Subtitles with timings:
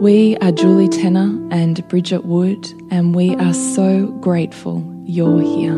[0.00, 5.72] We are Julie Tenner and Bridget Wood, and we are so grateful you're here.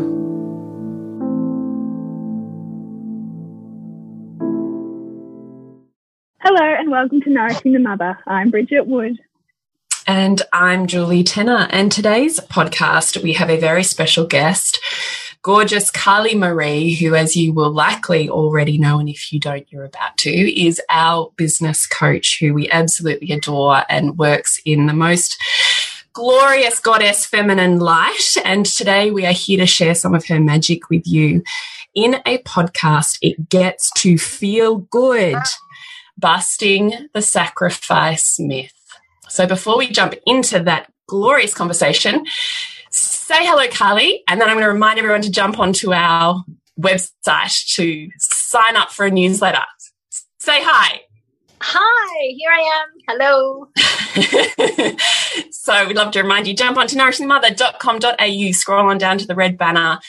[6.41, 8.19] Hello, and welcome to Nourishing the Mother.
[8.27, 9.17] I'm Bridget Wood.
[10.05, 11.69] And I'm Julie Tenner.
[11.71, 14.81] And today's podcast, we have a very special guest
[15.41, 19.85] gorgeous Carlie Maree, who, as you will likely already know, and if you don't, you're
[19.85, 25.37] about to, is our business coach who we absolutely adore and works in the most
[26.13, 28.35] glorious goddess feminine light.
[28.43, 31.43] And today we are here to share some of her magic with you
[31.95, 33.17] in a podcast.
[33.21, 35.41] It gets to feel good,
[36.17, 38.73] busting the sacrifice myth.
[39.29, 42.25] So before we jump into that glorious conversation,
[43.29, 46.43] say hello, Carlie, and then I'm going to remind everyone to jump onto our
[46.81, 49.61] website to sign up for a newsletter.
[50.39, 51.01] Say hi.
[51.61, 52.87] Hi, here I am.
[53.07, 53.67] Hello.
[55.51, 59.59] so we'd love to remind you, jump onto nourishingmother.com.au, scroll on down to the red
[59.59, 59.99] banner,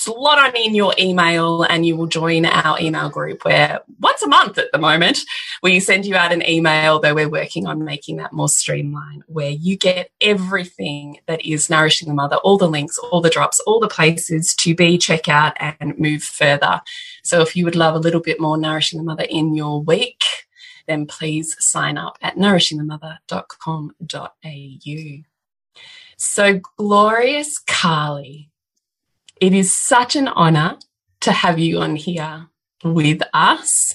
[0.00, 4.26] slot on in your email and you will join our email group where once a
[4.26, 5.20] month at the moment
[5.62, 9.50] we send you out an email though we're working on making that more streamlined where
[9.50, 13.78] you get everything that is nourishing the mother all the links all the drops all
[13.78, 16.80] the places to be check out and move further.
[17.22, 20.24] So if you would love a little bit more nourishing the mother in your week
[20.86, 25.22] then please sign up at nourishingthemother.com.au
[26.16, 28.49] so glorious carlie
[29.40, 30.78] it is such an honor
[31.20, 32.48] to have you on here
[32.84, 33.94] with us.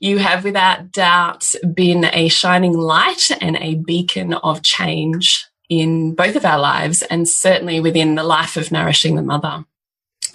[0.00, 6.36] You have without doubt been a shining light and a beacon of change in both
[6.36, 9.64] of our lives and certainly within the life of nourishing the mother.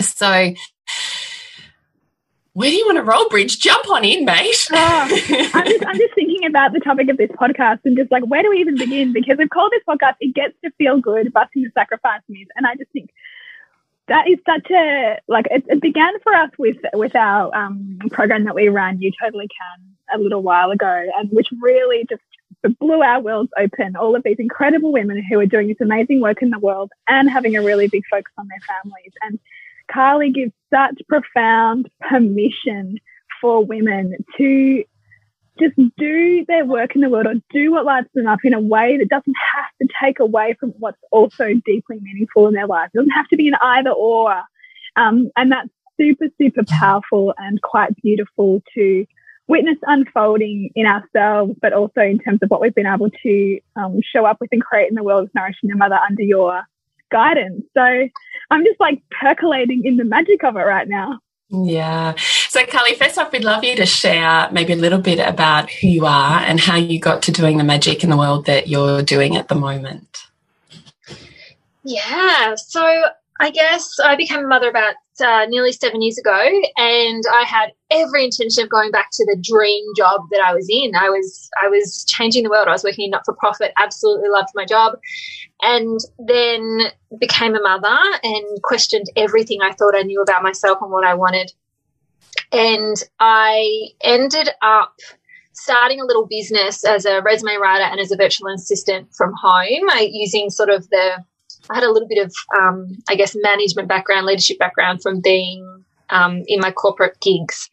[0.02, 0.54] So,
[2.54, 3.60] where do you want to roll, Bridge?
[3.60, 4.68] Jump on in, mate.
[4.72, 5.08] Oh,
[5.54, 8.42] I'm, just, I'm just thinking about the topic of this podcast and just like, where
[8.42, 9.14] do we even begin?
[9.14, 12.48] Because we've called this podcast, It Gets to Feel Good, Busting the Sacrifice Myth.
[12.56, 13.12] And I just think
[14.10, 18.46] that is such a like it, it, began for us with with our um, program
[18.46, 22.22] that we ran you totally can a little while ago and which really just
[22.80, 23.96] blew our worlds open.
[23.96, 27.30] All of these incredible women who are doing this amazing work in the world and
[27.30, 29.14] having a really big focus on their families.
[29.22, 29.40] And
[29.92, 32.98] carlie gives such profound permission
[33.42, 34.84] for women to
[35.60, 38.60] just do their work in the world or do what lights them up in a
[38.60, 42.90] way that doesn't have to take away from what's also deeply meaningful in their life.
[42.94, 44.42] It doesn't have to be an either or.
[44.96, 49.06] Um, and that's super, super powerful and quite beautiful to
[49.48, 54.00] witness unfolding in ourselves, but also in terms of what we've been able to um,
[54.14, 56.62] show up with and create in the world of nourishing the mother under your
[57.12, 57.64] guidance.
[57.76, 58.10] So
[58.52, 61.20] I'm just like percolating in the magic of it right now.
[61.50, 62.14] Yeah.
[62.50, 65.88] So, Carlie, first off, we'd love you to share maybe a little bit about who
[65.88, 69.04] you are and how you got to doing the magic in the world that you're
[69.04, 70.18] doing at the moment.
[71.84, 72.56] Yeah.
[72.56, 73.04] So,
[73.40, 76.42] I guess I became a mother about uh, nearly seven years ago,
[76.78, 80.68] and I had every intention of going back to the dream job that I was
[80.72, 80.96] in.
[80.96, 82.68] I was I was changing the world.
[82.68, 83.74] I was working in not for profit.
[83.78, 84.98] Absolutely loved my job,
[85.62, 86.80] and then
[87.20, 91.14] became a mother and questioned everything I thought I knew about myself and what I
[91.14, 91.52] wanted.
[92.52, 94.96] And I ended up
[95.54, 99.90] starting a little business as a resume writer and as a virtual assistant from home,
[100.12, 101.24] using sort of the
[101.70, 105.84] I had a little bit of, um, I guess, management background, leadership background from being
[106.10, 107.70] um, in my corporate gigs.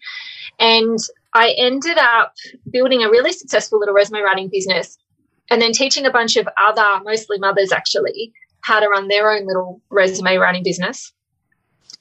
[0.59, 0.99] And
[1.33, 2.35] I ended up
[2.71, 4.99] building a really successful little resume writing business
[5.51, 9.47] and then teaching a bunch of other, mostly mothers actually, how to run their own
[9.47, 11.13] little resume writing business.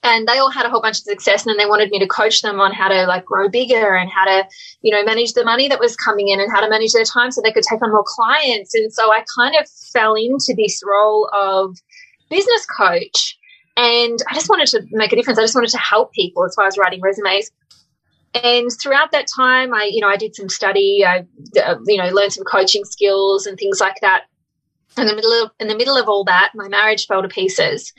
[0.05, 2.05] And they all had a whole bunch of success and then they wanted me to
[2.05, 4.47] coach them on how to like grow bigger and how to,
[4.83, 7.31] you know, manage the money that was coming in and how to manage their time
[7.31, 8.75] so they could take on more clients.
[8.75, 11.75] And so I kind of fell into this role of
[12.29, 13.35] business coach.
[13.77, 15.39] And I just wanted to make a difference.
[15.39, 17.49] I just wanted to help people as far as writing resumes.
[18.43, 21.03] And throughout that time, I, you know, I did some study.
[21.03, 21.25] I,
[21.59, 24.25] uh, you know, learned some coaching skills and things like that.
[24.97, 27.91] In the middle of in the middle of all that, my marriage fell to pieces,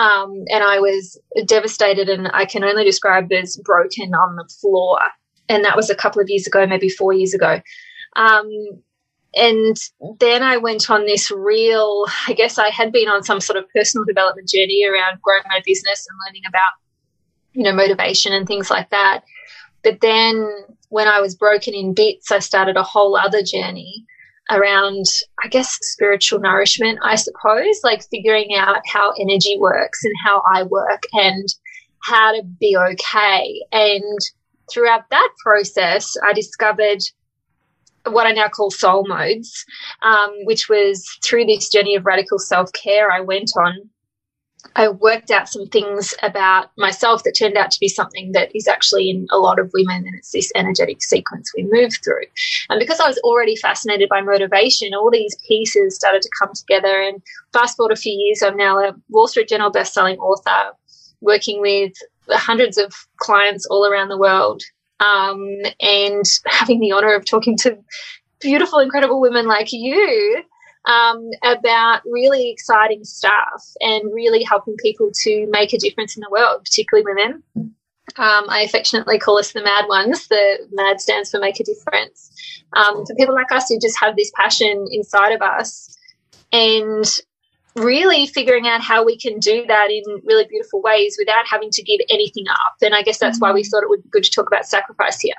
[0.00, 2.08] um, and I was devastated.
[2.08, 4.98] And I can only describe as broken on the floor.
[5.48, 7.60] And that was a couple of years ago, maybe four years ago.
[8.16, 8.50] Um,
[9.34, 9.76] and
[10.18, 13.64] then I went on this real, I guess I had been on some sort of
[13.74, 16.72] personal development journey around growing my business and learning about,
[17.52, 19.22] you know, motivation and things like that.
[19.84, 20.48] But then
[20.88, 24.06] when I was broken in bits, I started a whole other journey
[24.50, 25.04] around,
[25.42, 30.64] I guess, spiritual nourishment, I suppose, like figuring out how energy works and how I
[30.64, 31.46] work and
[32.02, 33.62] how to be okay.
[33.72, 34.18] And
[34.72, 37.00] throughout that process, I discovered
[38.06, 39.64] what I now call soul modes,
[40.02, 43.90] um, which was through this journey of radical self care I went on.
[44.76, 48.68] I worked out some things about myself that turned out to be something that is
[48.68, 52.26] actually in a lot of women, and it's this energetic sequence we move through.
[52.68, 57.00] And because I was already fascinated by motivation, all these pieces started to come together.
[57.00, 57.22] And
[57.52, 60.76] fast forward a few years, I'm now a Wall Street Journal best-selling author,
[61.20, 61.92] working with
[62.28, 64.62] hundreds of clients all around the world
[65.00, 65.40] um,
[65.80, 67.78] and having the honor of talking to
[68.40, 70.42] beautiful, incredible women like you
[70.86, 76.30] um, about really exciting stuff and really helping people to make a difference in the
[76.30, 77.42] world, particularly women.
[78.16, 80.26] Um, I affectionately call us the mad ones.
[80.28, 82.30] The mad stands for make a difference.
[82.72, 85.96] Um, for people like us who just have this passion inside of us
[86.52, 87.04] and
[87.76, 91.82] really figuring out how we can do that in really beautiful ways without having to
[91.82, 92.74] give anything up.
[92.82, 93.68] And I guess that's why we mm-hmm.
[93.68, 95.34] thought it would be good to talk about sacrifice here.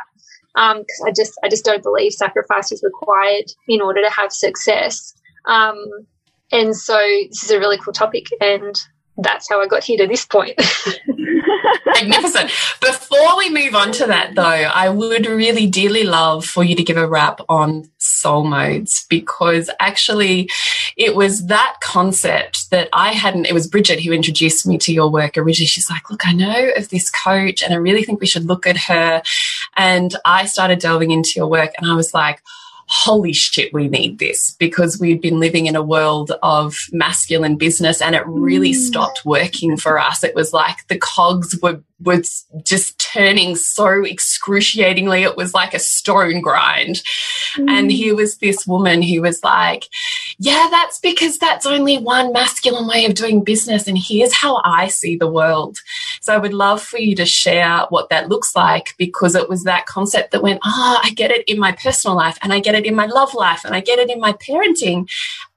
[0.53, 4.33] Because um, I just I just don't believe sacrifice is required in order to have
[4.33, 5.13] success.
[5.45, 6.07] Um,
[6.51, 6.97] and so
[7.29, 8.75] this is a really cool topic, and
[9.17, 10.53] that's how I got here to this point.
[11.85, 12.49] Magnificent.
[12.79, 16.83] Before we move on to that, though, I would really dearly love for you to
[16.83, 20.49] give a wrap on soul modes because actually
[20.97, 23.45] it was that concept that I hadn't.
[23.45, 25.67] It was Bridget who introduced me to your work originally.
[25.67, 28.65] She's like, Look, I know of this coach and I really think we should look
[28.65, 29.21] at her.
[29.75, 32.41] And I started delving into your work and I was like,
[32.91, 38.01] holy shit, we need this because we'd been living in a world of masculine business
[38.01, 38.75] and it really mm.
[38.75, 40.25] stopped working for us.
[40.25, 45.23] It was like the cogs were was just turning so excruciatingly.
[45.23, 47.01] It was like a stone grind.
[47.55, 47.69] Mm.
[47.69, 49.87] And here was this woman who was like,
[50.37, 53.87] yeah, that's because that's only one masculine way of doing business.
[53.87, 55.77] And here's how I see the world.
[56.21, 59.63] So I would love for you to share what that looks like because it was
[59.63, 62.59] that concept that went, ah, oh, I get it in my personal life and I
[62.59, 65.09] get it in my love life and I get it in my parenting.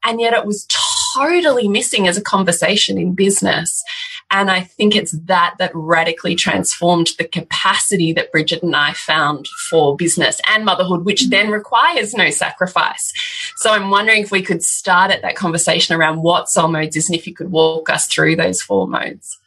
[0.02, 0.66] And yet it was
[1.14, 3.84] totally missing as a conversation in business.
[4.30, 9.46] And I think it's that that radically transformed the capacity that Bridget and I found
[9.68, 13.12] for business and motherhood, which then requires no sacrifice.
[13.56, 17.10] So I'm wondering if we could start at that conversation around what soul modes is
[17.10, 19.38] and if you could walk us through those four modes.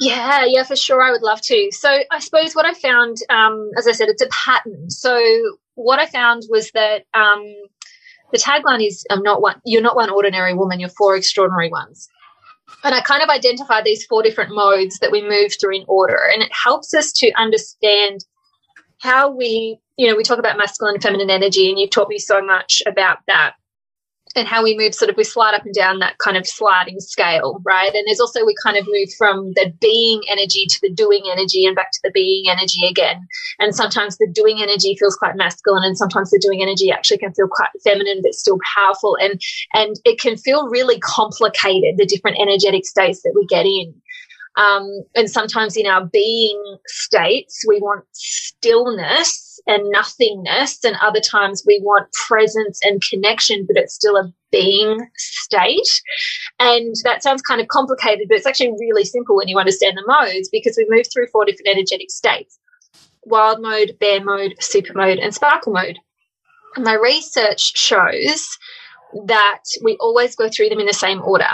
[0.00, 1.02] Yeah, yeah, for sure.
[1.02, 1.68] I would love to.
[1.72, 4.88] So I suppose what I found, um, as I said, it's a pattern.
[4.88, 5.20] So
[5.74, 7.44] what I found was that um,
[8.32, 9.60] the tagline is "I'm not one.
[9.66, 10.80] You're not one ordinary woman.
[10.80, 12.08] You're four extraordinary ones."
[12.82, 16.18] And I kind of identified these four different modes that we move through in order.
[16.32, 18.24] And it helps us to understand
[19.00, 22.18] how we, you know, we talk about masculine and feminine energy, and you've taught me
[22.18, 23.52] so much about that
[24.36, 27.00] and how we move sort of we slide up and down that kind of sliding
[27.00, 27.92] scale right?
[27.94, 31.66] And there's also we kind of move from the being energy to the doing energy
[31.66, 33.26] and back to the being energy again.
[33.58, 37.32] And sometimes the doing energy feels quite masculine and sometimes the doing energy actually can
[37.34, 39.16] feel quite feminine but still powerful.
[39.20, 39.40] And
[39.74, 43.94] and it can feel really complicated the different energetic states that we get in
[44.60, 50.84] um, and sometimes in our being states we want stillness and nothingness.
[50.84, 55.88] And other times we want presence and connection, but it's still a being state.
[56.58, 60.04] And that sounds kind of complicated, but it's actually really simple when you understand the
[60.06, 62.58] modes because we move through four different energetic states
[63.24, 65.98] wild mode, bear mode, super mode, and sparkle mode.
[66.74, 68.58] And my research shows
[69.26, 71.50] that we always go through them in the same order.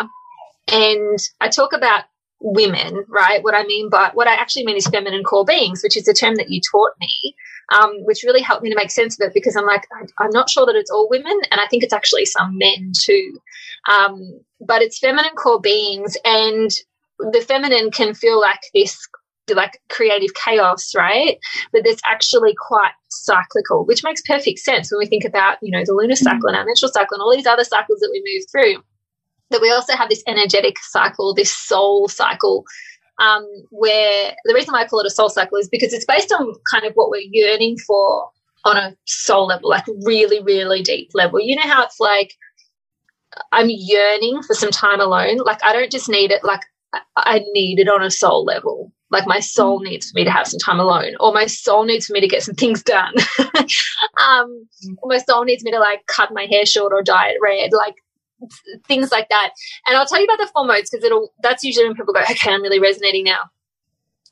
[0.69, 2.05] And I talk about
[2.41, 3.43] women, right?
[3.43, 6.15] What I mean by what I actually mean is feminine core beings, which is a
[6.15, 7.35] term that you taught me,
[7.73, 9.87] um, which really helped me to make sense of it because I'm like,
[10.19, 13.39] I'm not sure that it's all women, and I think it's actually some men too.
[13.91, 16.71] Um, but it's feminine core beings, and
[17.19, 18.99] the feminine can feel like this
[19.55, 21.39] like creative chaos, right?
[21.73, 25.85] But it's actually quite cyclical, which makes perfect sense when we think about, you know,
[25.85, 28.45] the lunar cycle and our menstrual cycle and all these other cycles that we move
[28.51, 28.83] through.
[29.51, 32.65] That we also have this energetic cycle, this soul cycle,
[33.19, 36.33] um, where the reason why I call it a soul cycle is because it's based
[36.33, 38.29] on kind of what we're yearning for
[38.65, 41.41] on a soul level, like really, really deep level.
[41.41, 42.35] You know how it's like,
[43.53, 45.39] I'm yearning for some time alone.
[45.39, 46.63] Like I don't just need it, like
[47.17, 48.93] I need it on a soul level.
[49.11, 49.85] Like my soul mm.
[49.85, 52.29] needs for me to have some time alone, or my soul needs for me to
[52.29, 53.15] get some things done.
[54.19, 54.69] um,
[55.05, 57.95] my soul needs me to like cut my hair short or dye it red, like
[58.87, 59.51] things like that.
[59.87, 61.33] And I'll tell you about the full modes because it'll.
[61.43, 63.51] That's usually when people go, "Okay, I'm really resonating now."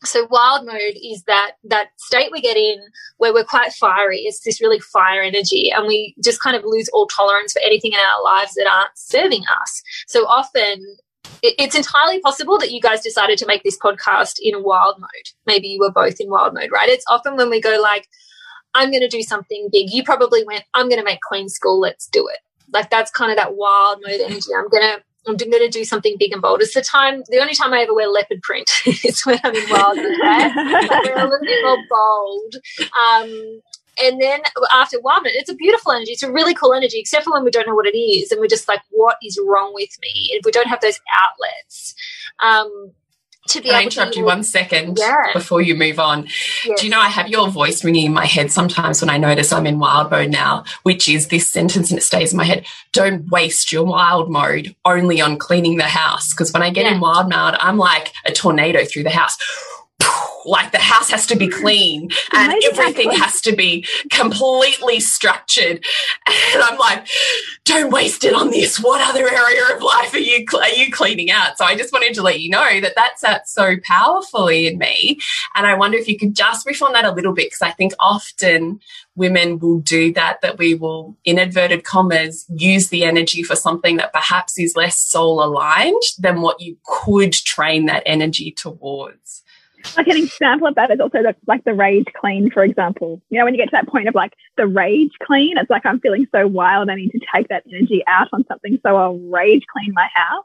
[0.04, 2.76] So wild mode is that that state we get in
[3.16, 4.20] where we're quite fiery.
[4.20, 7.92] It's this really fire energy, and we just kind of lose all tolerance for anything
[7.92, 9.82] in our lives that aren't serving us.
[10.06, 10.96] So often
[11.42, 15.08] it's entirely possible that you guys decided to make this podcast in wild mode.
[15.46, 16.88] Maybe you were both in wild mode, right?
[16.88, 18.08] It's often when we go like,
[18.74, 19.90] I'm going to do something big.
[19.90, 21.80] You probably went, I'm going to make Queen School.
[21.80, 22.38] Let's do it.
[22.72, 24.50] Like that's kind of that wild mode energy.
[24.56, 26.60] I'm going to, I'm going to do something big and bold.
[26.60, 29.70] It's the time, the only time I ever wear leopard print is when I'm in
[29.70, 32.56] wild mode, like we're a little bit more bold.
[32.98, 33.60] Um,
[34.02, 34.40] and then
[34.72, 36.12] after one minute, it's a beautiful energy.
[36.12, 38.32] It's a really cool energy, except for when we don't know what it is.
[38.32, 40.30] And we're just like, what is wrong with me?
[40.32, 41.94] If we don't have those outlets.
[42.40, 42.92] Um,
[43.48, 45.32] to be Can I interrupt you one second yeah.
[45.32, 46.26] before you move on?
[46.64, 46.80] Yes.
[46.80, 49.52] Do you know I have your voice ringing in my head sometimes when I notice
[49.52, 52.64] I'm in wild mode now, which is this sentence and it stays in my head.
[52.92, 56.32] Don't waste your wild mode only on cleaning the house.
[56.32, 56.94] Because when I get yeah.
[56.94, 59.36] in wild mode, I'm like a tornado through the house
[60.46, 65.84] like the house has to be clean and everything has to be completely structured.
[66.54, 67.06] And I'm like,
[67.64, 68.80] don't waste it on this.
[68.80, 71.58] What other area of life are you are you cleaning out?
[71.58, 75.18] So I just wanted to let you know that that sat so powerfully in me.
[75.54, 77.70] And I wonder if you could just riff on that a little bit because I
[77.70, 78.80] think often
[79.16, 83.96] women will do that, that we will, in inverted commas, use the energy for something
[83.96, 89.43] that perhaps is less soul aligned than what you could train that energy towards
[89.96, 93.20] like an example of that is also the, like the rage clean, for example.
[93.30, 95.84] You know, when you get to that point of like the rage clean, it's like
[95.84, 96.88] I'm feeling so wild.
[96.88, 100.44] I need to take that energy out on something, so I'll rage clean my house.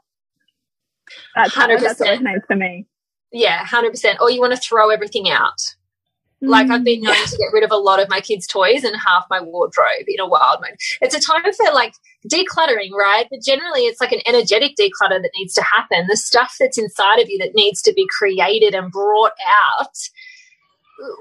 [1.34, 1.80] That's 100%.
[1.80, 2.86] that's what resonates for me.
[3.32, 4.18] Yeah, hundred percent.
[4.20, 5.60] Or you want to throw everything out.
[6.42, 7.04] Like I've been mm.
[7.04, 10.06] known to get rid of a lot of my kids' toys and half my wardrobe
[10.08, 10.76] in a wild mode.
[11.02, 11.94] It's a time for like
[12.26, 13.26] decluttering, right?
[13.30, 16.06] But generally it's like an energetic declutter that needs to happen.
[16.08, 19.32] The stuff that's inside of you that needs to be created and brought
[19.82, 19.96] out.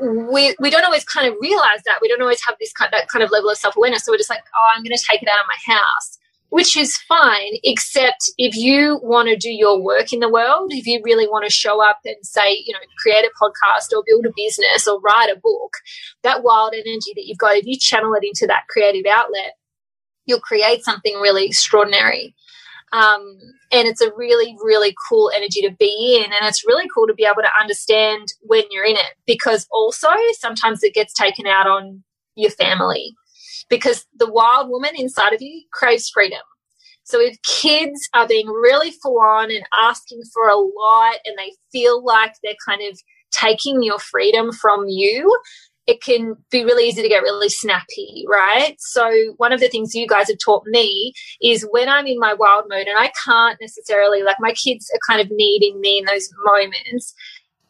[0.01, 1.99] We, we don't always kind of realize that.
[2.01, 4.05] We don't always have this kind, that kind of level of self awareness.
[4.05, 6.18] So we're just like, oh, I'm going to take it out of my house
[6.50, 10.88] which is fine, except if you want to do your work in the world, if
[10.88, 14.25] you really want to show up and say, you know, create a podcast or build
[14.25, 15.74] a business or write a book,
[16.24, 19.53] that wild energy that you've got, if you channel it into that creative outlet,
[20.25, 22.36] you'll create something really extraordinary.
[22.91, 23.38] Um,
[23.72, 26.32] and it's a really, really cool energy to be in.
[26.32, 30.10] And it's really cool to be able to understand when you're in it because also
[30.39, 32.03] sometimes it gets taken out on
[32.36, 33.13] your family
[33.69, 36.41] because the wild woman inside of you craves freedom.
[37.03, 41.53] So if kids are being really full on and asking for a lot and they
[41.71, 42.99] feel like they're kind of
[43.31, 45.35] taking your freedom from you,
[45.88, 48.75] it can be really easy to get really snappy, right?
[48.77, 52.35] So one of the things you guys have taught me is when I'm in my
[52.35, 56.05] wild mode and I can't necessarily like my kids are kind of needing me in
[56.05, 57.15] those moments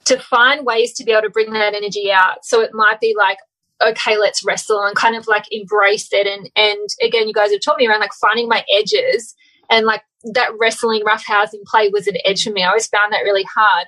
[0.03, 2.43] to find ways to be able to bring that energy out.
[2.43, 3.37] So it might be like,
[3.81, 6.27] okay, let's wrestle and kind of like embrace it.
[6.27, 9.35] And, and again, you guys have taught me around like finding my edges
[9.69, 10.01] and like
[10.33, 12.63] that wrestling, roughhousing play was an edge for me.
[12.63, 13.87] I always found that really hard.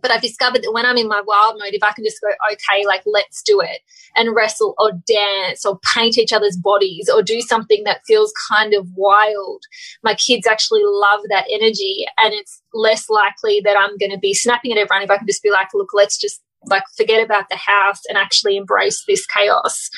[0.00, 2.28] But I've discovered that when I'm in my wild mode, if I can just go,
[2.52, 3.80] okay, like let's do it
[4.14, 8.74] and wrestle or dance or paint each other's bodies or do something that feels kind
[8.74, 9.62] of wild,
[10.04, 12.06] my kids actually love that energy.
[12.16, 15.26] And it's less likely that I'm going to be snapping at everyone if I can
[15.26, 19.26] just be like, look, let's just like forget about the house and actually embrace this
[19.26, 19.90] chaos.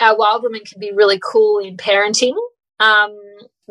[0.00, 2.34] Our wild woman can be really cool in parenting.
[2.80, 3.16] Um,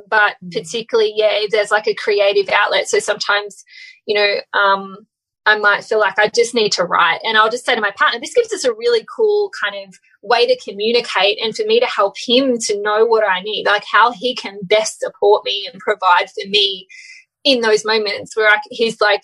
[0.10, 0.51] but mm.
[0.51, 2.88] particularly, yeah, there's like a creative outlet.
[2.88, 3.63] So sometimes,
[4.05, 4.98] you know, um,
[5.45, 7.19] I might feel like I just need to write.
[7.24, 9.95] And I'll just say to my partner, this gives us a really cool kind of
[10.24, 13.84] way to communicate and for me to help him to know what I need, like
[13.89, 16.88] how he can best support me and provide for me
[17.43, 19.22] in those moments where I, he's like,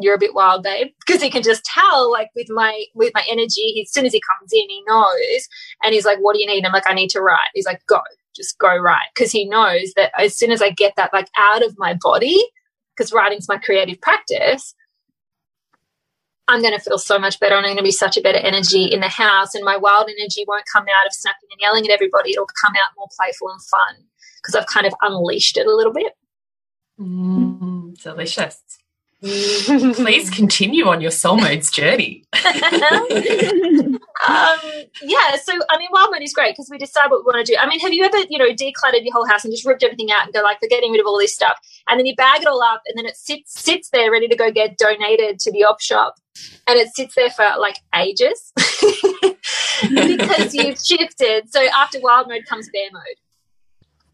[0.00, 3.24] you're a bit wild, babe, because he can just tell, like with my with my
[3.28, 3.72] energy.
[3.72, 5.48] He, as soon as he comes in, he knows,
[5.82, 7.84] and he's like, "What do you need?" I'm like, "I need to write." He's like,
[7.86, 8.00] "Go,
[8.34, 11.64] just go write," because he knows that as soon as I get that like out
[11.64, 12.42] of my body,
[12.96, 14.74] because writing's my creative practice,
[16.50, 18.38] I'm going to feel so much better and I'm going to be such a better
[18.38, 19.54] energy in the house.
[19.54, 22.32] And my wild energy won't come out of snapping and yelling at everybody.
[22.32, 24.04] It'll come out more playful and fun
[24.42, 26.12] because I've kind of unleashed it a little bit.
[27.00, 28.60] Mm, delicious.
[29.22, 32.24] Please continue on your soul modes journey.
[32.34, 32.48] um,
[35.02, 37.52] yeah, so I mean, wild mode is great because we decide what we want to
[37.52, 37.58] do.
[37.58, 40.10] I mean, have you ever, you know, decluttered your whole house and just ripped everything
[40.10, 41.58] out and go like, we're getting rid of all this stuff,
[41.88, 44.36] and then you bag it all up and then it sits sits there ready to
[44.36, 46.14] go get donated to the op shop,
[46.66, 48.52] and it sits there for like ages
[49.82, 51.52] because you've shifted.
[51.52, 53.02] So after wild mode comes bear mode.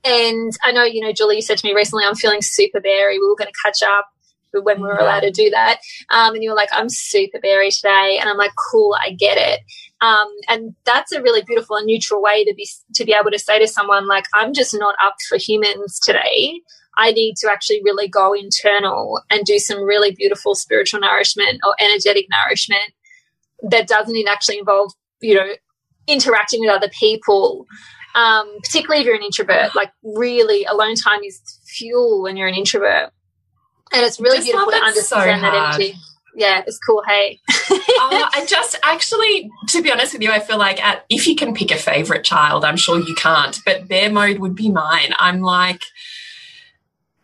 [0.02, 3.18] And I know, you know, Julie, you said to me recently, I'm feeling super berry.
[3.18, 4.06] We were going to catch up
[4.52, 5.78] when we were allowed to do that.
[6.10, 8.18] Um, and you were like, I'm super berry today.
[8.20, 9.60] And I'm like, cool, I get it.
[10.00, 13.38] Um, and that's a really beautiful and neutral way to be, to be able to
[13.38, 16.60] say to someone, like, I'm just not up for humans today.
[16.98, 21.74] I need to actually really go internal and do some really beautiful spiritual nourishment or
[21.78, 22.92] energetic nourishment
[23.70, 25.52] that doesn't actually involve, you know,
[26.06, 27.66] interacting with other people.
[28.14, 32.54] Um, particularly if you're an introvert, like really alone time is fuel when you're an
[32.54, 33.10] introvert
[33.92, 35.96] and it's really just beautiful to understand so that energy.
[36.34, 37.02] Yeah, it's cool.
[37.06, 41.26] Hey, uh, I just actually, to be honest with you, I feel like at, if
[41.26, 44.70] you can pick a favorite child, I'm sure you can't, but bear mode would be
[44.70, 45.14] mine.
[45.18, 45.80] I'm like,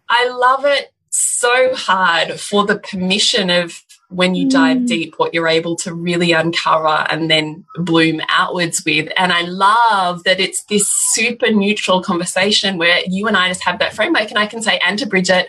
[0.09, 4.50] I love it so hard for the permission of when you mm.
[4.50, 9.11] dive deep, what you're able to really uncover and then bloom outwards with.
[9.16, 13.79] And I love that it's this super neutral conversation where you and I just have
[13.79, 14.31] that framework.
[14.31, 15.48] And I can say, and to Bridget,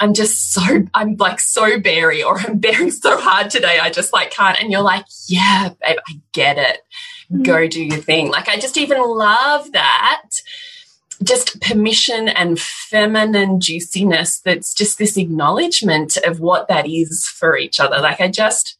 [0.00, 3.78] I'm just so, I'm like so berry or I'm bearing so hard today.
[3.80, 4.60] I just like can't.
[4.60, 6.80] And you're like, yeah, babe, I get it.
[7.42, 7.70] Go mm.
[7.70, 8.30] do your thing.
[8.30, 10.30] Like, I just even love that
[11.22, 17.80] just permission and feminine juiciness that's just this acknowledgement of what that is for each
[17.80, 17.98] other.
[18.00, 18.78] Like, I just,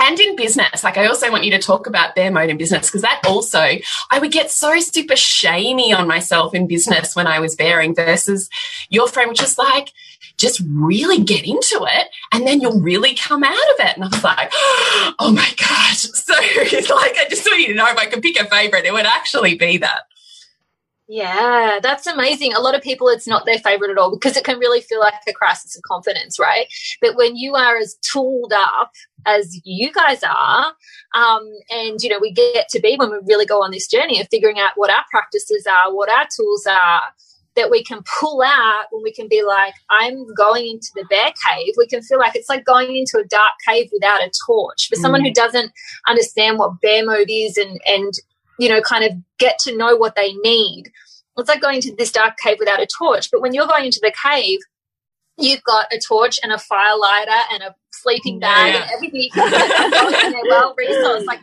[0.00, 2.88] and in business, like I also want you to talk about bear mode in business
[2.88, 3.60] because that also,
[4.10, 8.48] I would get so super shamey on myself in business when I was bearing versus
[8.88, 9.92] your friend, which is like,
[10.42, 13.94] just really get into it and then you'll really come out of it.
[13.96, 14.50] And I was like,
[15.18, 16.08] oh my gosh.
[16.32, 18.86] So it's like, I just want you to know if I could pick a favorite,
[18.86, 20.02] it would actually be that.
[21.08, 22.54] Yeah, that's amazing.
[22.54, 24.98] A lot of people, it's not their favorite at all because it can really feel
[25.00, 26.66] like a crisis of confidence, right?
[27.02, 28.92] But when you are as tooled up
[29.26, 30.72] as you guys are,
[31.14, 34.20] um, and you know, we get to be when we really go on this journey
[34.20, 37.02] of figuring out what our practices are, what our tools are,
[37.54, 41.32] that we can pull out when we can be like, I'm going into the bear
[41.48, 41.74] cave.
[41.76, 44.88] We can feel like it's like going into a dark cave without a torch.
[44.88, 45.34] For someone who mm.
[45.34, 45.72] doesn't
[46.06, 48.12] understand what bear mode is and, and,
[48.58, 50.84] you know, kind of get to know what they need,
[51.36, 53.30] it's like going into this dark cave without a torch.
[53.30, 54.60] But when you're going into the cave,
[55.38, 58.82] you've got a torch and a fire lighter and a sleeping bag yeah.
[58.82, 59.28] and everything.
[60.48, 61.26] well resourced.
[61.26, 61.40] Like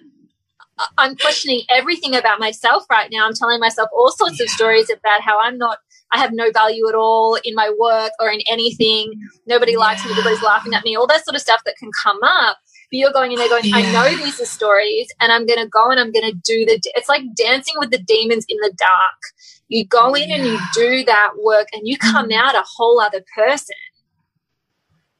[0.98, 3.26] I'm questioning everything about myself right now.
[3.26, 4.46] I'm telling myself all sorts yeah.
[4.46, 5.80] of stories about how I'm not
[6.12, 9.14] I have no value at all in my work or in anything.
[9.46, 9.80] Nobody yeah.
[9.80, 10.12] likes me.
[10.12, 10.96] Everybody's laughing at me.
[10.96, 12.58] All that sort of stuff that can come up.
[12.92, 13.78] But you're going in there going, yeah.
[13.78, 16.66] I know these are stories and I'm going to go and I'm going to do
[16.66, 19.22] the, it's like dancing with the demons in the dark.
[19.68, 20.38] You go in yeah.
[20.38, 22.48] and you do that work and you come mm-hmm.
[22.48, 23.76] out a whole other person.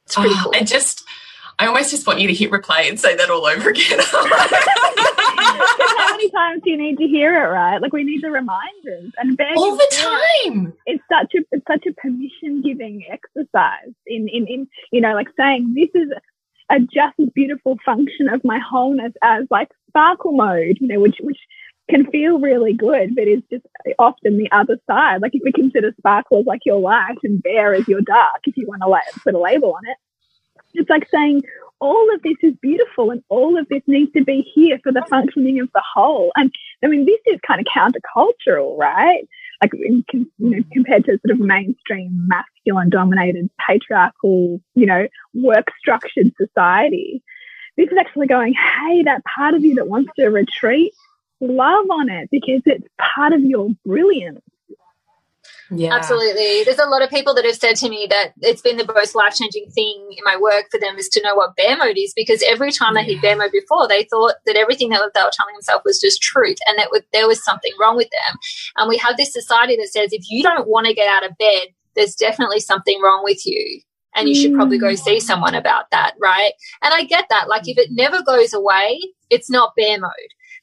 [0.06, 0.54] It's pretty oh, cool.
[0.56, 1.04] And just,
[1.60, 4.00] I almost just want you to hit replay and say that all over again.
[5.60, 7.80] How many times do you need to hear it, right?
[7.80, 10.72] Like we need the reminders and all the time.
[10.86, 15.28] It's such a it's such a permission giving exercise in, in in you know like
[15.36, 16.10] saying this is
[16.70, 21.16] a just as beautiful function of my wholeness as like sparkle mode, you know, which
[21.20, 21.38] which
[21.90, 23.66] can feel really good, but is just
[23.98, 25.20] often the other side.
[25.20, 28.56] Like if we consider sparkle as like your light and bear as your dark, if
[28.56, 29.96] you want to like put a label on it,
[30.74, 31.42] it's like saying
[31.80, 35.04] all of this is beautiful and all of this needs to be here for the
[35.08, 36.30] functioning of the whole.
[36.36, 36.52] And
[36.84, 39.26] I mean, this is kind of countercultural, right?
[39.62, 45.68] Like in, you know, compared to sort of mainstream masculine dominated patriarchal, you know, work
[45.78, 47.22] structured society.
[47.76, 50.92] This is actually going, hey, that part of you that wants to retreat,
[51.40, 54.40] love on it because it's part of your brilliance.
[55.70, 55.94] Yeah.
[55.94, 56.64] Absolutely.
[56.64, 59.14] There's a lot of people that have said to me that it's been the most
[59.14, 62.12] life changing thing in my work for them is to know what bear mode is
[62.14, 65.30] because every time they hit bear mode before, they thought that everything that they were
[65.32, 68.38] telling themselves was just truth and that there was something wrong with them.
[68.76, 71.38] And we have this society that says if you don't want to get out of
[71.38, 73.80] bed, there's definitely something wrong with you.
[74.16, 74.98] And you should probably go mm.
[74.98, 76.50] see someone about that, right?
[76.82, 77.48] And I get that.
[77.48, 78.98] Like, if it never goes away,
[79.30, 80.10] it's not bear mode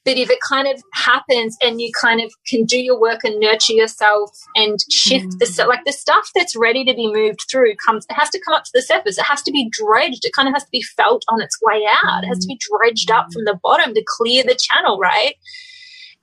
[0.04, 3.38] but if it kind of happens and you kind of can do your work and
[3.40, 5.38] nurture yourself and shift mm.
[5.38, 8.54] the like the stuff that's ready to be moved through comes it has to come
[8.54, 9.18] up to the surface.
[9.18, 10.24] It has to be dredged.
[10.24, 12.24] It kind of has to be felt on its way out.
[12.24, 12.78] It has to be mm.
[12.78, 13.60] dredged up from the mm.
[13.62, 15.34] bottom to clear the channel right?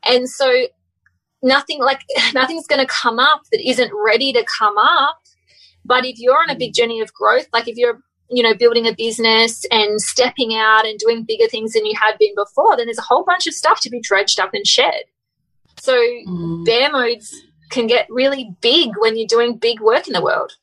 [0.08, 0.68] And so
[1.42, 2.02] nothing like
[2.34, 5.20] nothing's going to come up that isn't ready to come up.
[5.84, 6.76] But if you're on a big mm.
[6.76, 10.98] journey of growth like if you're you know, building a business and stepping out and
[11.00, 13.80] doing bigger things than you had been before, then there's a whole bunch of stuff
[13.82, 15.04] to be dredged up and shed.
[15.80, 16.66] So mm.
[16.66, 17.36] bear modes
[17.70, 20.54] can get really big when you're doing big work in the world.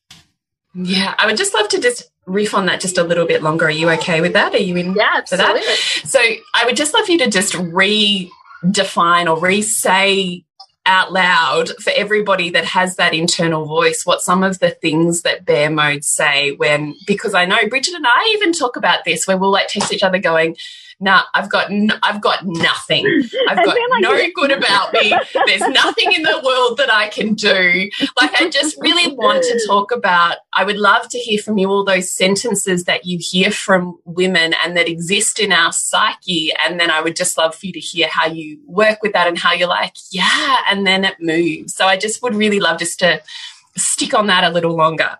[0.74, 3.66] Yeah, I would just love to just riff on that just a little bit longer.
[3.66, 4.54] Are you okay with that?
[4.54, 5.62] Are you in yeah, for that?
[6.04, 6.18] So
[6.54, 10.44] I would just love you to just redefine or re-say
[10.84, 15.44] out loud for everybody that has that internal voice what some of the things that
[15.44, 19.38] bear modes say when because I know Bridget and I even talk about this where
[19.38, 20.56] we'll like text each other going
[21.02, 21.70] nah, I've got
[22.02, 23.04] I've got nothing.
[23.48, 25.12] I've got like no good about me.
[25.46, 27.90] There's nothing in the world that I can do.
[28.20, 30.36] Like I just really want to talk about.
[30.54, 34.54] I would love to hear from you all those sentences that you hear from women
[34.64, 36.52] and that exist in our psyche.
[36.64, 39.26] And then I would just love for you to hear how you work with that
[39.26, 41.74] and how you're like, yeah, and then it moves.
[41.74, 43.20] So I just would really love just to
[43.76, 45.18] stick on that a little longer.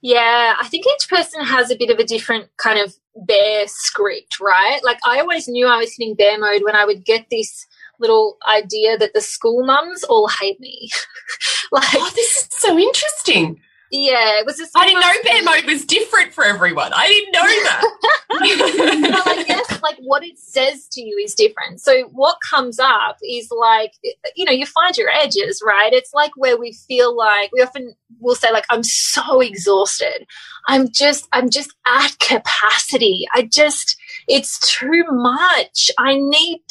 [0.00, 4.40] Yeah, I think each person has a bit of a different kind of bear script,
[4.40, 4.80] right?
[4.82, 7.66] Like I always knew I was hitting bear mode when I would get this
[7.98, 10.90] little idea that the school mums all hate me.
[11.72, 13.60] like, oh, this is so interesting.
[13.94, 14.72] Yeah, it was just.
[14.74, 16.92] I didn't know bear mode was different for everyone.
[16.94, 19.12] I didn't know that.
[19.12, 21.78] well, I guess like what it says to you is different.
[21.82, 23.92] So what comes up is like
[24.34, 25.92] you know you find your edges, right?
[25.92, 30.26] It's like where we feel like we often will say like I'm so exhausted.
[30.66, 33.26] I'm just I'm just at capacity.
[33.34, 35.90] I just it's too much.
[35.98, 36.62] I need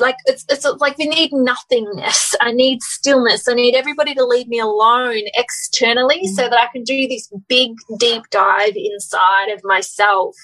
[0.00, 2.34] like it's it's like we need nothingness.
[2.40, 3.48] I need stillness.
[3.48, 6.28] I need everybody to leave me alone externally mm.
[6.28, 10.34] so that I can do this big deep dive inside of myself.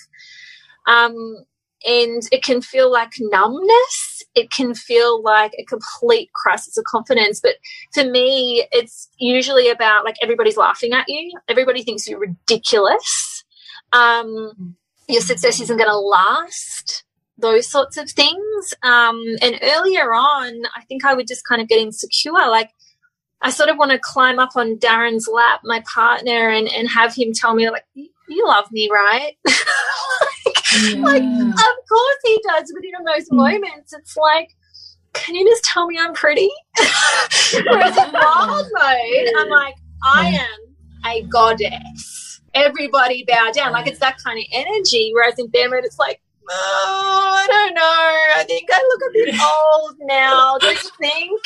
[0.87, 1.45] Um,
[1.85, 4.23] and it can feel like numbness.
[4.35, 7.40] It can feel like a complete crisis of confidence.
[7.40, 7.57] But
[7.95, 11.33] for me, it's usually about like everybody's laughing at you.
[11.49, 13.45] Everybody thinks you're ridiculous.
[13.92, 14.77] Um,
[15.09, 17.05] your success isn't going to last
[17.38, 18.75] those sorts of things.
[18.83, 22.33] Um, and earlier on, I think I would just kind of get insecure.
[22.33, 22.70] Like,
[23.42, 27.14] I sort of want to climb up on Darren's lap, my partner, and, and have
[27.14, 29.37] him tell me, like, you love me, right?
[29.46, 31.01] like, yeah.
[31.01, 32.72] like, of course he does.
[32.75, 33.37] But in those mm.
[33.37, 34.51] moments, it's like,
[35.12, 36.51] can you just tell me I'm pretty?
[36.79, 42.40] Whereas in wild mode, I'm like, I am a goddess.
[42.55, 43.72] Everybody bow down.
[43.72, 45.11] Like it's that kind of energy.
[45.14, 47.80] Whereas in bear mode, it's like, oh, I don't know.
[47.82, 50.59] I think I look a bit old now.
[50.59, 51.40] Don't you think?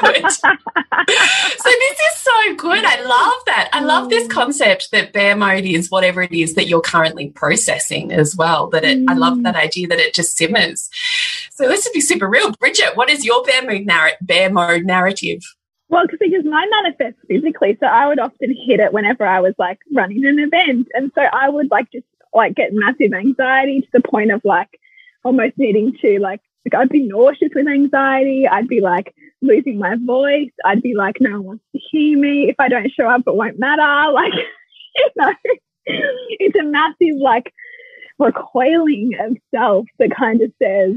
[0.00, 0.30] good.
[0.32, 2.84] so this is so good.
[2.84, 3.70] I love that.
[3.72, 4.30] I love this mm.
[4.30, 8.68] concept that bear mode is whatever it is that you're currently processing as well.
[8.68, 9.62] That it, I love that mm.
[9.62, 10.88] idea that it just simmers.
[11.52, 12.52] So this would be super real.
[12.52, 15.42] Bridget, what is your bear mode, narr- bear mode narrative?
[15.88, 19.78] Well, because mine manifests physically, so I would often hit it whenever I was like
[19.94, 24.00] running an event, and so I would like just like get massive anxiety to the
[24.00, 24.68] point of like
[25.24, 28.46] almost needing to like, like I'd be nauseous with anxiety.
[28.46, 30.50] I'd be like losing my voice.
[30.64, 32.48] I'd be like, no one wants to hear me.
[32.48, 33.82] If I don't show up, it won't matter.
[34.12, 34.32] Like,
[34.96, 35.34] you know,
[35.86, 37.52] it's a massive like
[38.18, 40.94] recoiling of self that kind of says,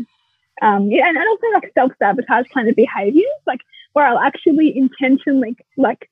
[0.62, 3.60] um, yeah, and also like self sabotage kind of behaviors, like
[3.94, 6.10] where I'll actually intentionally like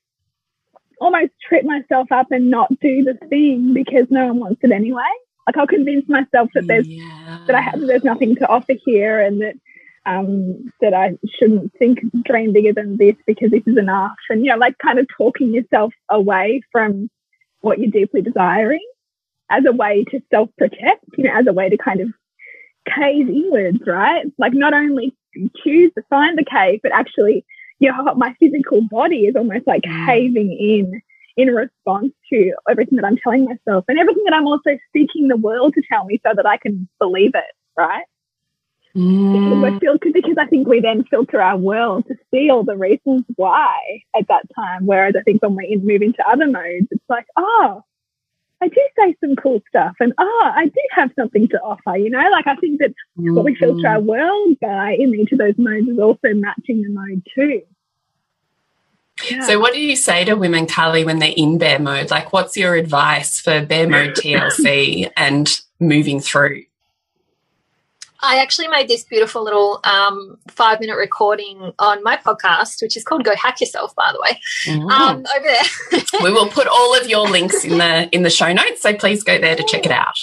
[1.00, 5.04] almost trip myself up and not do the thing because no one wants it anyway.
[5.46, 7.40] Like I'll convince myself that there's yeah.
[7.48, 9.56] that I have there's nothing to offer here and that
[10.06, 14.16] um, that I shouldn't think dream bigger than this because this is enough.
[14.30, 17.10] And you know, like kind of talking yourself away from
[17.62, 18.86] what you're deeply desiring
[19.50, 22.10] as a way to self protect, you know, as a way to kind of
[22.88, 24.26] cave inwards, right?
[24.38, 25.16] Like not only
[25.64, 27.46] choose to find the cave, but actually
[27.80, 31.02] your my physical body is almost like caving in
[31.38, 35.38] in response to everything that I'm telling myself and everything that I'm also seeking the
[35.38, 38.06] world to tell me so that I can believe it, right?
[38.96, 39.80] Mm.
[39.80, 44.02] Because, because I think we then filter our world to see all the reasons why
[44.16, 44.88] at that time.
[44.88, 47.84] Whereas I think when we move into other modes, it's like, oh,
[48.62, 52.10] I do say some cool stuff and oh, I do have something to offer, you
[52.10, 52.28] know?
[52.32, 53.36] Like I think that mm-hmm.
[53.36, 56.90] what we filter our world by in each of those modes is also matching the
[56.90, 57.62] mode too.
[59.30, 59.42] Yeah.
[59.42, 62.12] So, what do you say to women, Carlie, when they're in bear mode?
[62.12, 66.64] Like, what's your advice for bear mode TLC and moving through?
[68.22, 73.04] I actually made this beautiful little um, five minute recording on my podcast, which is
[73.04, 74.92] called "Go Hack Yourself." By the way, mm.
[74.92, 76.02] um, over there.
[76.24, 79.24] we will put all of your links in the in the show notes, so please
[79.24, 80.18] go there to check it out.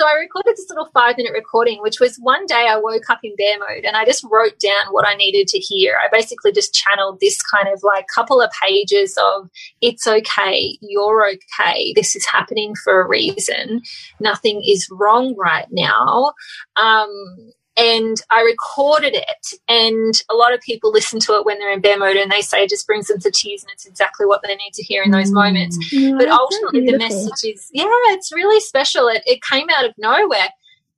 [0.00, 3.20] So I recorded this little five minute recording, which was one day I woke up
[3.22, 5.98] in bear mode and I just wrote down what I needed to hear.
[6.02, 9.50] I basically just channeled this kind of like couple of pages of
[9.82, 13.82] it's okay, you're okay, this is happening for a reason,
[14.20, 16.32] nothing is wrong right now.
[16.76, 19.46] Um, and I recorded it.
[19.66, 22.42] And a lot of people listen to it when they're in bear mode and they
[22.42, 25.02] say it just brings them to tears and it's exactly what they need to hear
[25.02, 25.34] in those mm.
[25.34, 25.78] moments.
[25.90, 29.08] Yeah, but ultimately, the message is yeah, it's really special.
[29.08, 30.50] It, it came out of nowhere.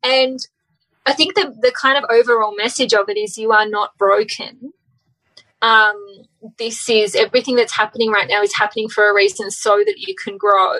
[0.03, 0.41] And
[1.07, 4.73] I think the, the kind of overall message of it is you are not broken.
[5.61, 6.27] Um,
[6.59, 10.17] this is everything that's happening right now is happening for a reason so that you
[10.17, 10.75] can grow.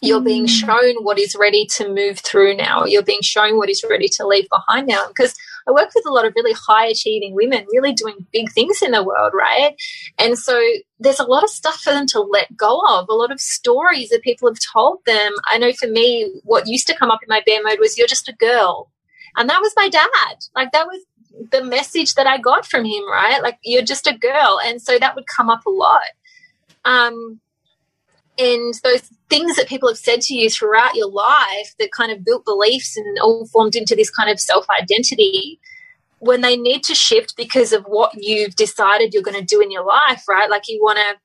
[0.00, 2.84] You're being shown what is ready to move through now.
[2.84, 5.06] You're being shown what is ready to leave behind now.
[5.08, 5.34] Because
[5.66, 8.92] I work with a lot of really high achieving women, really doing big things in
[8.92, 9.74] the world, right?
[10.18, 10.60] And so
[10.98, 14.10] there's a lot of stuff for them to let go of, a lot of stories
[14.10, 15.32] that people have told them.
[15.50, 18.06] I know for me, what used to come up in my bear mode was, You're
[18.06, 18.90] just a girl.
[19.36, 20.08] And that was my dad.
[20.54, 21.02] Like, that was
[21.52, 23.42] the message that I got from him, right?
[23.42, 24.58] Like, you're just a girl.
[24.64, 26.02] And so that would come up a lot.
[26.84, 27.40] Um,
[28.38, 32.24] and those things that people have said to you throughout your life that kind of
[32.24, 35.60] built beliefs and all formed into this kind of self identity
[36.20, 39.70] when they need to shift because of what you've decided you're going to do in
[39.70, 40.50] your life right?
[40.50, 41.16] Like you want to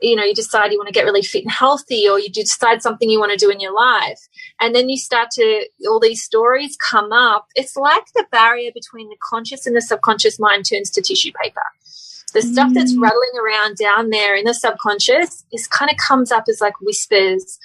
[0.00, 2.82] you know you decide you want to get really fit and healthy or you decide
[2.82, 4.20] something you want to do in your life.
[4.60, 7.46] And then you start to all these stories come up.
[7.54, 11.62] It's like the barrier between the conscious and the subconscious mind turns to tissue paper
[12.32, 13.02] the stuff that's mm.
[13.02, 17.58] rattling around down there in the subconscious is kind of comes up as like whispers.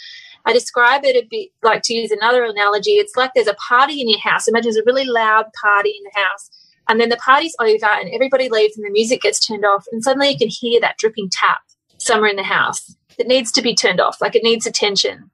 [0.46, 2.92] I describe it a bit like to use another analogy.
[2.92, 4.48] It's like there's a party in your house.
[4.48, 6.50] Imagine there's a really loud party in the house,
[6.88, 10.04] and then the party's over, and everybody leaves, and the music gets turned off, and
[10.04, 11.60] suddenly you can hear that dripping tap
[11.98, 15.30] somewhere in the house that needs to be turned off, like it needs attention.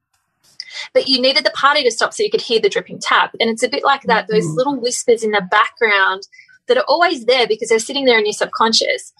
[0.94, 3.50] But you needed the party to stop so you could hear the dripping tap, and
[3.50, 4.28] it's a bit like that.
[4.28, 4.56] Those mm.
[4.56, 6.28] little whispers in the background
[6.68, 9.12] that are always there because they're sitting there in your subconscious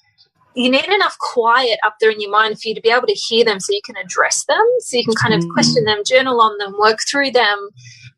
[0.56, 3.14] you need enough quiet up there in your mind for you to be able to
[3.14, 5.54] hear them so you can address them, so you can kind of mm.
[5.54, 7.70] question them, journal on them, work through them,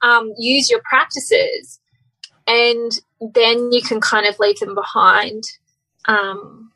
[0.01, 1.79] um, use your practices,
[2.47, 5.43] and then you can kind of leave them behind.
[6.05, 6.71] Um,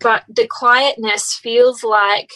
[0.00, 2.30] but the quietness feels like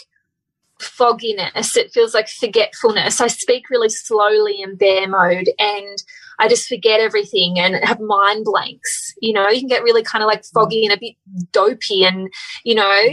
[0.78, 3.20] fogginess, it feels like forgetfulness.
[3.20, 6.02] I speak really slowly in bear mode and
[6.38, 9.14] I just forget everything and have mind blanks.
[9.20, 11.14] You know, you can get really kind of like foggy and a bit
[11.53, 12.29] dopey and,
[12.64, 13.07] you know,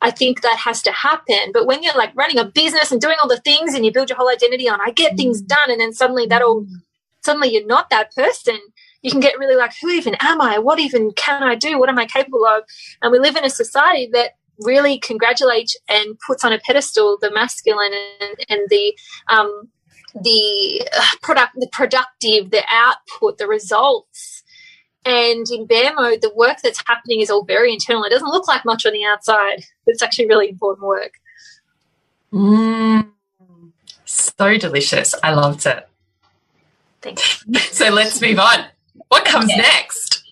[0.00, 1.52] I think that has to happen.
[1.52, 4.10] But when you're like running a business and doing all the things and you build
[4.10, 5.48] your whole identity on, I get things mm.
[5.48, 6.66] done, and then suddenly that all,
[7.24, 8.58] suddenly you're not that person.
[9.02, 10.58] You can get really like, who even am I?
[10.58, 11.78] What even can I do?
[11.78, 12.64] What am I capable of?
[13.02, 17.30] And we live in a society that really congratulates and puts on a pedestal the
[17.30, 18.96] masculine and, and the
[19.28, 19.68] um,
[20.14, 24.42] the uh, product, the productive, the output, the results.
[25.04, 28.04] And in bear mode, the work that's happening is all very internal.
[28.04, 31.12] It doesn't look like much on the outside, but it's actually really important work.
[32.32, 33.10] Mm,
[34.04, 35.14] so delicious.
[35.22, 35.88] I loved it.
[37.02, 37.44] Thanks.
[37.72, 38.66] so let's move on.
[39.08, 39.62] What comes yeah.
[39.62, 40.24] next?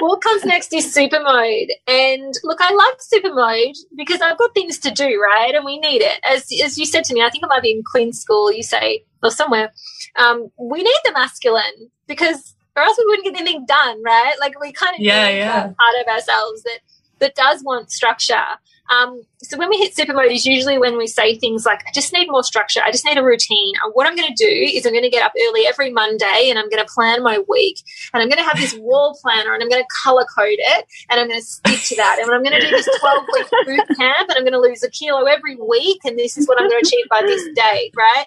[0.00, 1.68] What comes next is super mode.
[1.86, 5.54] And look, I like super mode because I've got things to do, right?
[5.54, 6.20] And we need it.
[6.24, 8.62] As, as you said to me, I think it might be in Queen's School, you
[8.62, 9.72] say, or somewhere,
[10.16, 14.34] um, we need the masculine because or else we wouldn't get anything done, right?
[14.40, 15.62] Like we kind of yeah, yeah.
[15.62, 16.78] part of ourselves that
[17.18, 18.44] that does want structure.
[18.90, 21.92] Um, so when we hit super mode is usually when we say things like, I
[21.94, 22.80] just need more structure.
[22.84, 23.74] I just need a routine.
[23.82, 26.48] And what I'm going to do is I'm going to get up early every Monday
[26.50, 27.80] and I'm going to plan my week
[28.12, 30.86] and I'm going to have this wall planner and I'm going to color code it
[31.08, 32.18] and I'm going to stick to that.
[32.20, 34.82] And I'm going to do this 12 week boot camp and I'm going to lose
[34.82, 36.00] a kilo every week.
[36.04, 38.26] And this is what I'm going to achieve by this date, right?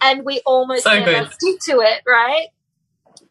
[0.00, 1.32] And we almost so never good.
[1.32, 2.48] stick to it, right?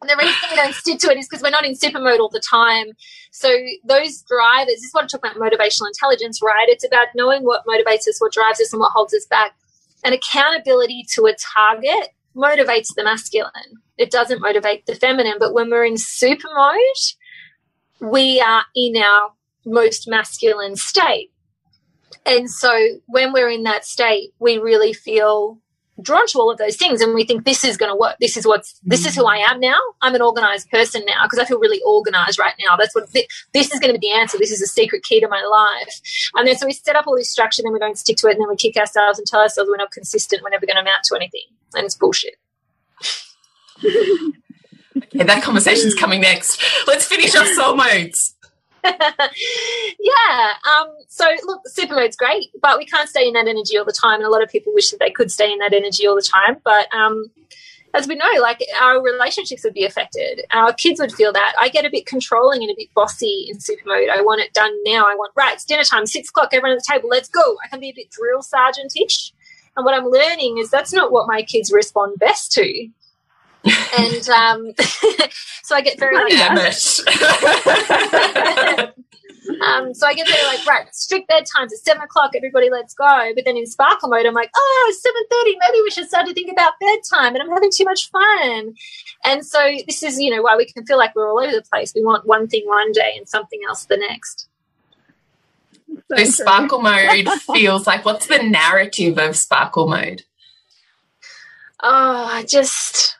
[0.03, 2.19] And the reason we don't stick to it is because we're not in super mode
[2.19, 2.87] all the time.
[3.31, 3.47] So
[3.85, 6.67] those drivers, this is what I talk about motivational intelligence, right?
[6.67, 9.55] It's about knowing what motivates us, what drives us, and what holds us back.
[10.03, 13.79] And accountability to a target motivates the masculine.
[13.97, 15.35] it doesn't motivate the feminine.
[15.39, 19.31] But when we're in super mode, we are in our
[19.65, 21.31] most masculine state.
[22.25, 25.59] And so when we're in that state, we really feel
[26.01, 28.35] drawn to all of those things and we think this is going to work this
[28.35, 29.79] is what's this is who i am now.
[30.01, 32.75] I'm an organized person now because i feel really organized right now.
[32.75, 34.37] That's what this is going to be the answer.
[34.37, 36.01] This is a secret key to my life.
[36.35, 38.31] And then so we set up all this structure then we don't stick to it
[38.31, 40.81] and then we kick ourselves and tell ourselves we're not consistent we're never going to
[40.81, 42.35] amount to anything and it's bullshit.
[44.95, 46.61] Okay that conversation's coming next.
[46.87, 48.32] Let's finish off soul modes
[49.99, 50.53] yeah.
[50.77, 53.93] Um, so look, super mode's great, but we can't stay in that energy all the
[53.93, 54.15] time.
[54.15, 56.21] And a lot of people wish that they could stay in that energy all the
[56.21, 56.57] time.
[56.63, 57.31] But um,
[57.93, 60.41] as we know, like our relationships would be affected.
[60.51, 61.53] Our kids would feel that.
[61.59, 64.09] I get a bit controlling and a bit bossy in super mode.
[64.09, 65.05] I want it done now.
[65.05, 67.57] I want, right, it's dinner time, six o'clock, everyone at the table, let's go.
[67.63, 69.31] I can be a bit drill sergeant-ish.
[69.75, 72.89] And what I'm learning is that's not what my kids respond best to.
[73.65, 74.73] And um,
[75.63, 76.75] so I get very like, damn it.
[79.61, 82.31] um, so I get there like right, strict bedtimes at seven o'clock.
[82.35, 83.31] Everybody, let's go.
[83.35, 85.57] But then in sparkle mode, I'm like, oh, it's seven thirty.
[85.59, 87.35] Maybe we should start to think about bedtime.
[87.35, 88.75] And I'm having too much fun.
[89.23, 91.61] And so this is, you know, why we can feel like we're all over the
[91.61, 91.93] place.
[91.95, 94.49] We want one thing one day and something else the next.
[96.09, 100.23] So, so sparkle mode feels like what's the narrative of sparkle mode?
[101.81, 103.17] Oh, I just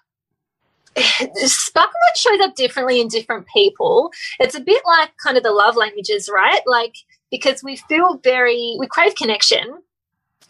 [0.98, 4.12] sparkle mode shows up differently in different people.
[4.40, 6.62] It's a bit like kind of the love languages, right?
[6.66, 6.96] Like
[7.32, 9.80] because we feel very we crave connection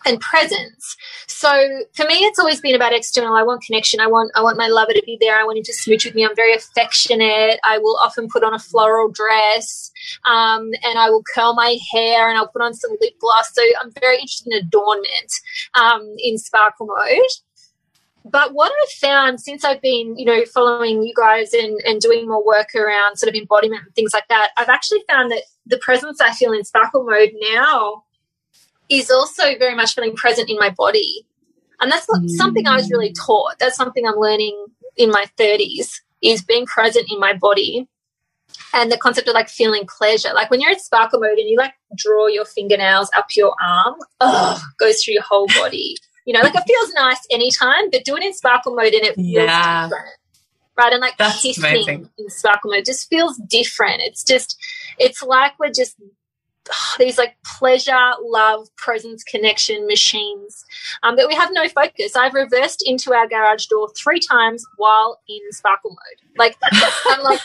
[0.05, 0.97] and presence.
[1.27, 1.49] So
[1.93, 3.35] for me, it's always been about external.
[3.35, 3.99] I want connection.
[3.99, 5.39] I want I want my lover to be there.
[5.39, 6.25] I want him to smooch with me.
[6.25, 7.59] I'm very affectionate.
[7.63, 9.91] I will often put on a floral dress,
[10.25, 13.53] um, and I will curl my hair, and I'll put on some lip gloss.
[13.53, 15.31] So I'm very interested in adornment
[15.75, 17.31] um, in sparkle mode
[18.25, 22.27] but what I've found since I've been, you know, following you guys and, and doing
[22.27, 25.77] more work around sort of embodiment and things like that, I've actually found that the
[25.77, 28.03] presence I feel in sparkle mode now
[28.89, 31.25] is also very much feeling present in my body.
[31.81, 32.29] And that's not mm.
[32.29, 33.59] something I was really taught.
[33.59, 35.89] That's something I'm learning in my 30s
[36.21, 37.89] is being present in my body
[38.73, 40.29] and the concept of like feeling pleasure.
[40.33, 43.95] Like when you're in sparkle mode and you like draw your fingernails up your arm,
[44.21, 45.97] oh, goes through your whole body.
[46.25, 49.15] You know, like it feels nice anytime, but do it in sparkle mode and it
[49.15, 49.87] feels yeah.
[49.87, 50.09] different.
[50.77, 50.93] Right.
[50.93, 52.09] And like That's kissing amazing.
[52.17, 54.01] in sparkle mode just feels different.
[54.01, 54.57] It's just,
[54.97, 55.95] it's like we're just
[56.69, 60.65] oh, these like pleasure, love, presence, connection machines
[61.03, 62.15] um, that we have no focus.
[62.15, 66.37] I've reversed into our garage door three times while in sparkle mode.
[66.37, 66.57] Like,
[67.05, 67.39] I'm like,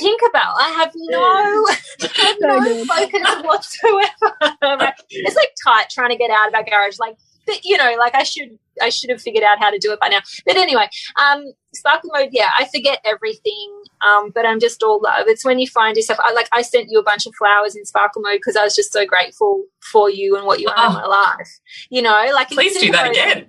[0.00, 0.54] Tinkerbell.
[0.56, 4.94] I have no, I have no focus whatsoever.
[5.10, 6.98] it's like tight trying to get out of our garage.
[6.98, 7.16] Like
[7.46, 10.00] but you know, like I should I should have figured out how to do it
[10.00, 10.20] by now.
[10.46, 10.88] But anyway,
[11.22, 13.82] um, sparkle mode, yeah, I forget everything.
[14.00, 15.28] Um, but I'm just all love.
[15.28, 16.18] It's when you find yourself.
[16.22, 18.74] I like I sent you a bunch of flowers in sparkle mode because I was
[18.74, 20.88] just so grateful for you and what you are oh.
[20.88, 21.60] in my life.
[21.90, 23.48] You know, like please do that again.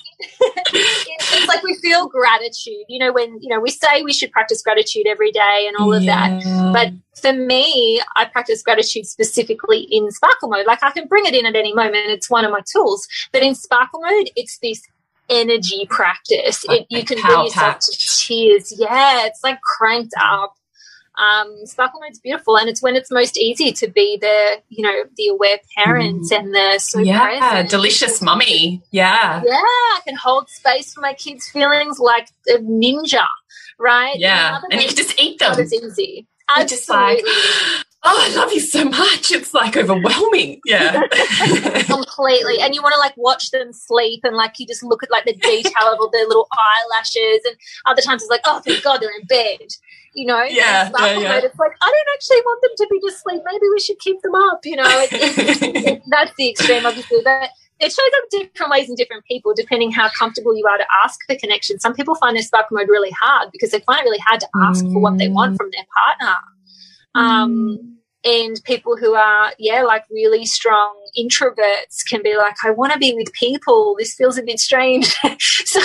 [0.20, 2.84] it's like we feel gratitude.
[2.88, 5.92] You know, when you know we say we should practice gratitude every day and all
[5.92, 6.40] of yeah.
[6.40, 6.72] that.
[6.72, 10.66] But for me, I practice gratitude specifically in sparkle mode.
[10.66, 12.08] Like I can bring it in at any moment.
[12.08, 13.06] It's one of my tools.
[13.32, 14.82] But in sparkle mode, it's this
[15.28, 16.64] energy practice.
[16.68, 18.72] It, you can bring yourself to tears.
[18.78, 20.54] Yeah, it's like cranked up.
[21.18, 25.04] Um, sparkle mode's beautiful, and it's when it's most easy to be the, you know,
[25.16, 26.38] the aware parent mm.
[26.38, 27.70] and the so yeah, present.
[27.70, 28.82] delicious mummy.
[28.90, 33.24] Yeah, yeah, I can hold space for my kids' feelings like a ninja,
[33.78, 34.18] right?
[34.18, 35.58] Yeah, and, and you can just eat them.
[35.58, 36.26] It's easy.
[36.48, 36.76] Absolutely.
[36.76, 37.24] Just like,
[38.02, 39.32] oh, I love you so much.
[39.32, 40.60] It's like overwhelming.
[40.64, 41.02] Yeah.
[41.86, 42.60] Completely.
[42.60, 45.24] And you want to like watch them sleep and like you just look at like
[45.24, 47.44] the detail of all their little eyelashes.
[47.46, 47.56] And
[47.86, 49.68] other times it's like, oh, thank God they're in bed.
[50.14, 51.36] You know, yeah, yeah, yeah.
[51.36, 53.42] it's like I don't actually want them to be just sleep.
[53.44, 54.60] Maybe we should keep them up.
[54.64, 57.18] You know, it, it, it, that's the extreme, obviously.
[57.22, 60.86] But it shows up different ways in different people, depending how comfortable you are to
[61.04, 61.78] ask for connection.
[61.80, 64.48] Some people find their sparkle mode really hard because they find it really hard to
[64.62, 64.94] ask mm.
[64.94, 65.56] for what they want mm.
[65.58, 66.36] from their partner.
[67.16, 67.94] Um, mm.
[68.24, 72.98] and people who are yeah like really strong introverts can be like i want to
[72.98, 73.96] be with people.
[73.98, 75.14] This feels a bit strange.
[75.66, 75.80] So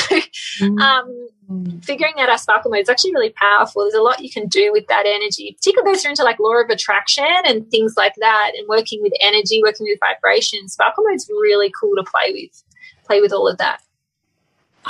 [0.62, 0.80] mm.
[0.80, 3.82] um, figuring out our sparkle mode is actually really powerful.
[3.82, 5.56] There's a lot you can do with that energy.
[5.58, 9.62] Particularly goes into like law of attraction and things like that and working with energy
[9.64, 12.64] working with vibration sparkle mode is really cool to play with
[13.06, 13.82] play with all of that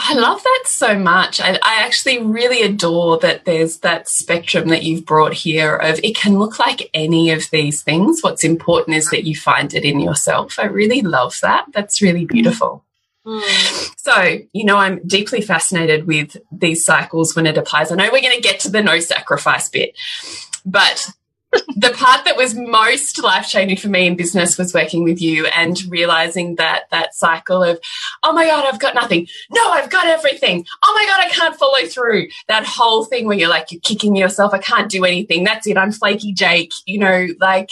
[0.03, 1.39] I love that so much.
[1.39, 6.15] I, I, actually really adore that there's that spectrum that you've brought here of it
[6.15, 8.21] can look like any of these things.
[8.21, 10.57] What's important is that you find it in yourself.
[10.57, 11.65] I really love that.
[11.71, 12.83] That's really beautiful.
[13.25, 13.99] Mm.
[13.99, 17.91] So, you know, I'm deeply fascinated with these cycles when it applies.
[17.91, 19.95] I know we're going to get to the no sacrifice bit,
[20.65, 21.11] but
[21.75, 25.47] the part that was most life changing for me in business was working with you
[25.47, 27.79] and realizing that that cycle of,
[28.23, 29.27] oh my God, I've got nothing.
[29.49, 30.65] No, I've got everything.
[30.85, 32.27] Oh my God, I can't follow through.
[32.47, 34.53] That whole thing where you're like, you're kicking yourself.
[34.53, 35.43] I can't do anything.
[35.43, 35.77] That's it.
[35.77, 36.71] I'm flaky Jake.
[36.85, 37.71] You know, like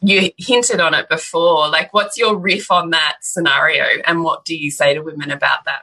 [0.00, 1.68] you hinted on it before.
[1.68, 5.64] Like, what's your riff on that scenario and what do you say to women about
[5.64, 5.82] that?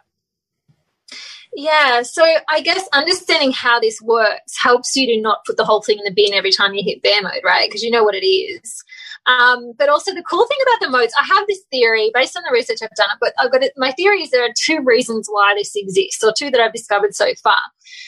[1.56, 5.84] Yeah, so I guess understanding how this works helps you to not put the whole
[5.84, 7.70] thing in the bin every time you hit bear mode, right?
[7.70, 8.84] Because you know what it is.
[9.28, 12.44] Um, but also the cool thing about the modes, I have this theory based on
[12.44, 15.28] the research I've done, but I've got it, my theory is there are two reasons
[15.30, 17.60] why this exists, or two that I've discovered so far.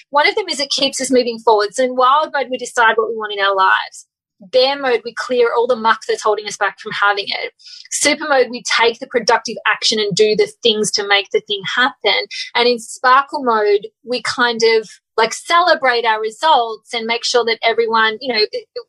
[0.09, 1.75] One of them is it keeps us moving forward.
[1.75, 4.07] So in wild mode, we decide what we want in our lives
[4.39, 7.53] bear mode, we clear all the muck that's holding us back from having it.
[7.91, 11.61] Super mode, we take the productive action and do the things to make the thing
[11.73, 12.25] happen.
[12.53, 17.59] And in sparkle mode, we kind of like celebrate our results and make sure that
[17.63, 18.41] everyone, you know,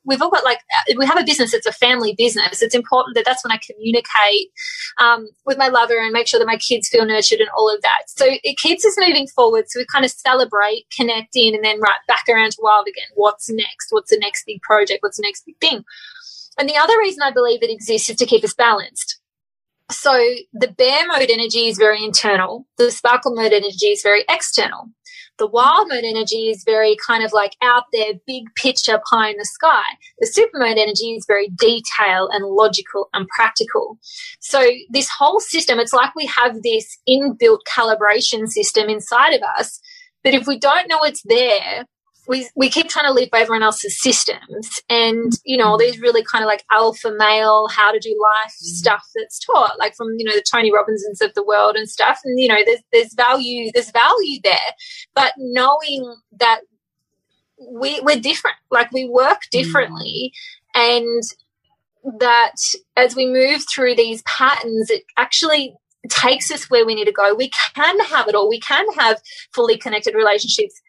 [0.04, 0.58] we've all got like,
[0.96, 2.62] we have a business, it's a family business.
[2.62, 4.50] It's important that that's when I communicate
[4.98, 7.80] um, with my lover and make sure that my kids feel nurtured and all of
[7.82, 8.02] that.
[8.08, 9.66] So it keeps us moving forward.
[9.68, 13.08] So we kind of celebrate, connect in, and then right back around to wild again.
[13.14, 13.88] What's next?
[13.90, 15.02] What's the next big project?
[15.02, 15.84] What's the next big thing?
[16.58, 19.20] And the other reason I believe it exists is to keep us balanced.
[19.90, 20.12] So
[20.52, 22.66] the bear mode energy is very internal.
[22.78, 24.88] The sparkle mode energy is very external.
[25.38, 29.36] The wild mode energy is very kind of like out there, big picture, pie in
[29.36, 29.84] the sky.
[30.18, 33.98] The super mode energy is very detailed and logical and practical.
[34.40, 39.78] So this whole system, it's like we have this inbuilt calibration system inside of us.
[40.24, 41.84] But if we don't know it's there,
[42.28, 46.00] we, we keep trying to live by everyone else's systems and you know all these
[46.00, 48.66] really kind of like alpha male how to do life mm.
[48.66, 52.20] stuff that's taught like from you know the tony robinsons of the world and stuff
[52.24, 54.56] and you know there's there's value there's value there
[55.14, 56.60] but knowing that
[57.72, 59.50] we we're different like we work mm.
[59.50, 60.32] differently
[60.74, 60.98] mm.
[60.98, 61.22] and
[62.20, 62.54] that
[62.96, 65.74] as we move through these patterns it actually
[66.08, 69.20] takes us where we need to go we can have it all we can have
[69.52, 70.80] fully connected relationships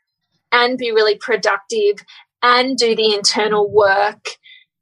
[0.51, 2.05] and be really productive
[2.41, 4.29] and do the internal work.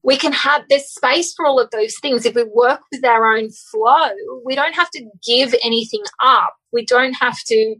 [0.03, 2.25] We can have there's space for all of those things.
[2.25, 4.09] If we work with our own flow
[4.45, 6.53] we don't have to give anything up.
[6.71, 7.75] We don't have to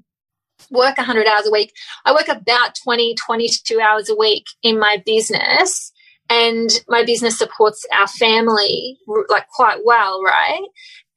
[0.71, 1.73] work 100 hours a week.
[2.05, 5.91] I work about 20 22 hours a week in my business
[6.29, 8.97] and my business supports our family
[9.29, 10.65] like quite well right?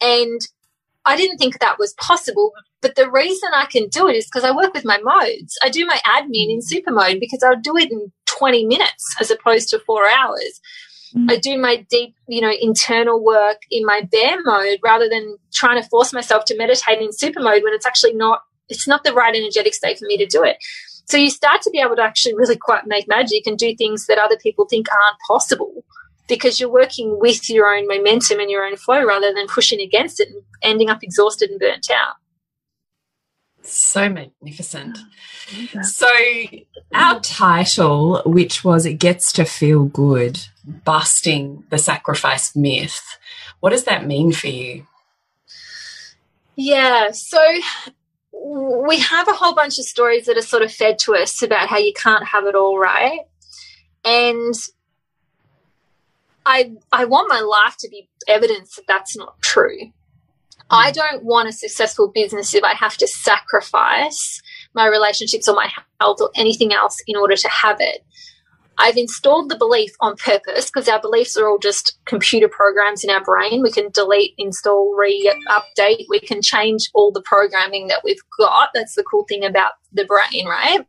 [0.01, 0.41] And
[1.05, 4.45] i didn't think that was possible but the reason I can do it is because
[4.45, 5.59] I work with my modes.
[5.63, 9.31] I do my admin in super mode because I'll do it in 20 minutes as
[9.31, 10.61] opposed to four hours.
[11.17, 11.31] Mm.
[11.31, 15.83] I do my deep, you know, internal work in my bear mode rather than trying
[15.83, 19.15] to force myself to meditate in super mode when it's actually not, it's not the
[19.15, 20.59] right energetic state for me to do it.
[21.07, 24.07] So you start to be able to actually really quite make magic and do things
[24.07, 25.85] that other people think aren't possible
[26.29, 30.21] because you're working with your own momentum and your own flow rather than pushing against
[30.21, 32.17] it and ending up exhausted and burnt out.
[33.69, 34.99] So magnificent.
[35.83, 36.11] So,
[36.95, 43.19] our title, which was It Gets to Feel Good, Busting the Sacrifice Myth,
[43.61, 44.87] what does that mean for you?
[46.57, 47.41] Yeah, so
[48.33, 51.69] we have a whole bunch of stories that are sort of fed to us about
[51.69, 53.21] how you can't have it all right.
[54.05, 54.55] And
[56.47, 59.93] I I want my life to be evidence that that's not true.
[60.71, 60.95] I mm.
[60.95, 64.41] don't want a successful business if I have to sacrifice
[64.75, 68.05] my relationships or my health or anything else in order to have it.
[68.81, 73.11] I've installed the belief on purpose because our beliefs are all just computer programs in
[73.11, 73.61] our brain.
[73.61, 76.05] We can delete, install, re update.
[76.09, 78.71] We can change all the programming that we've got.
[78.73, 80.87] That's the cool thing about the brain, right?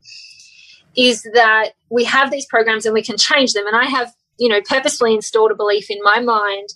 [0.95, 3.65] Is that we have these programs and we can change them.
[3.65, 6.69] And I have, you know, purposefully installed a belief in my mind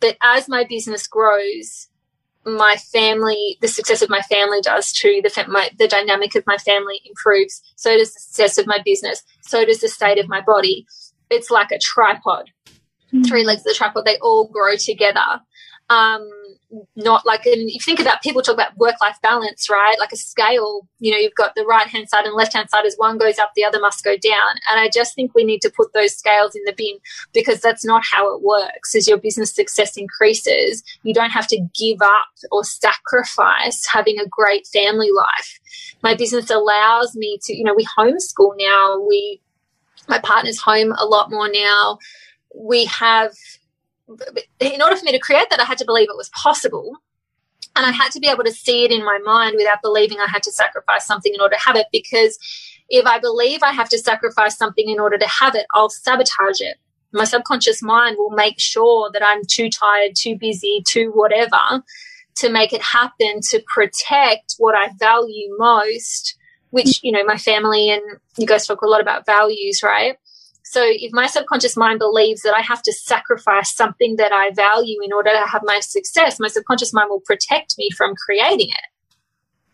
[0.00, 1.88] that as my business grows,
[2.44, 5.20] my family, the success of my family does too.
[5.22, 7.62] The, my, the dynamic of my family improves.
[7.76, 9.22] So does the success of my business.
[9.42, 10.86] So does the state of my body.
[11.28, 12.50] It's like a tripod.
[13.12, 13.26] Mm.
[13.26, 15.40] Three legs of the tripod, they all grow together.
[15.90, 16.28] Um,
[16.94, 19.98] not like and you think about people talk about work life balance right?
[19.98, 22.86] Like a scale you know you've got the right hand side and left hand side
[22.86, 24.50] as one goes up the other must go down.
[24.70, 26.98] And i just think we need to put those scales in the bin
[27.32, 28.94] because that's not how it works.
[28.94, 34.26] As your business success increases you don't have to give up or sacrifice having a
[34.28, 35.60] great family life.
[36.02, 39.00] My business allows me to you know we homeschool now.
[39.08, 39.40] We
[40.08, 41.98] my partner's home a lot more now.
[42.54, 43.32] We have
[44.60, 46.96] in order for me to create that, I had to believe it was possible.
[47.76, 50.28] And I had to be able to see it in my mind without believing I
[50.28, 51.86] had to sacrifice something in order to have it.
[51.92, 52.38] Because
[52.88, 56.60] if I believe I have to sacrifice something in order to have it, I'll sabotage
[56.60, 56.78] it.
[57.12, 61.82] My subconscious mind will make sure that I'm too tired, too busy, too whatever
[62.36, 66.36] to make it happen to protect what I value most,
[66.70, 68.02] which, you know, my family and
[68.36, 70.16] you guys talk a lot about values, right?
[70.70, 75.00] So if my subconscious mind believes that I have to sacrifice something that I value
[75.02, 79.16] in order to have my success, my subconscious mind will protect me from creating it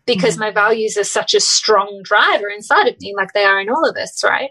[0.07, 0.45] because mm-hmm.
[0.45, 3.87] my values are such a strong driver inside of me, like they are in all
[3.87, 4.49] of us, right?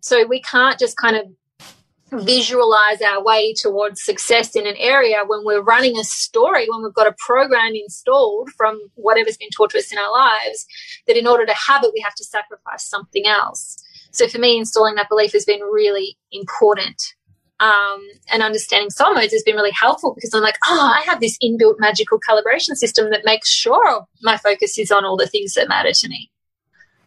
[0.00, 5.46] So we can't just kind of visualize our way towards success in an area when
[5.46, 9.78] we're running a story, when we've got a program installed from whatever's been taught to
[9.78, 10.66] us in our lives,
[11.06, 13.82] that in order to have it, we have to sacrifice something else.
[14.16, 17.14] So for me, installing that belief has been really important.
[17.58, 21.20] Um, and understanding soul modes has been really helpful because I'm like, oh, I have
[21.20, 25.54] this inbuilt magical calibration system that makes sure my focus is on all the things
[25.54, 26.30] that matter to me.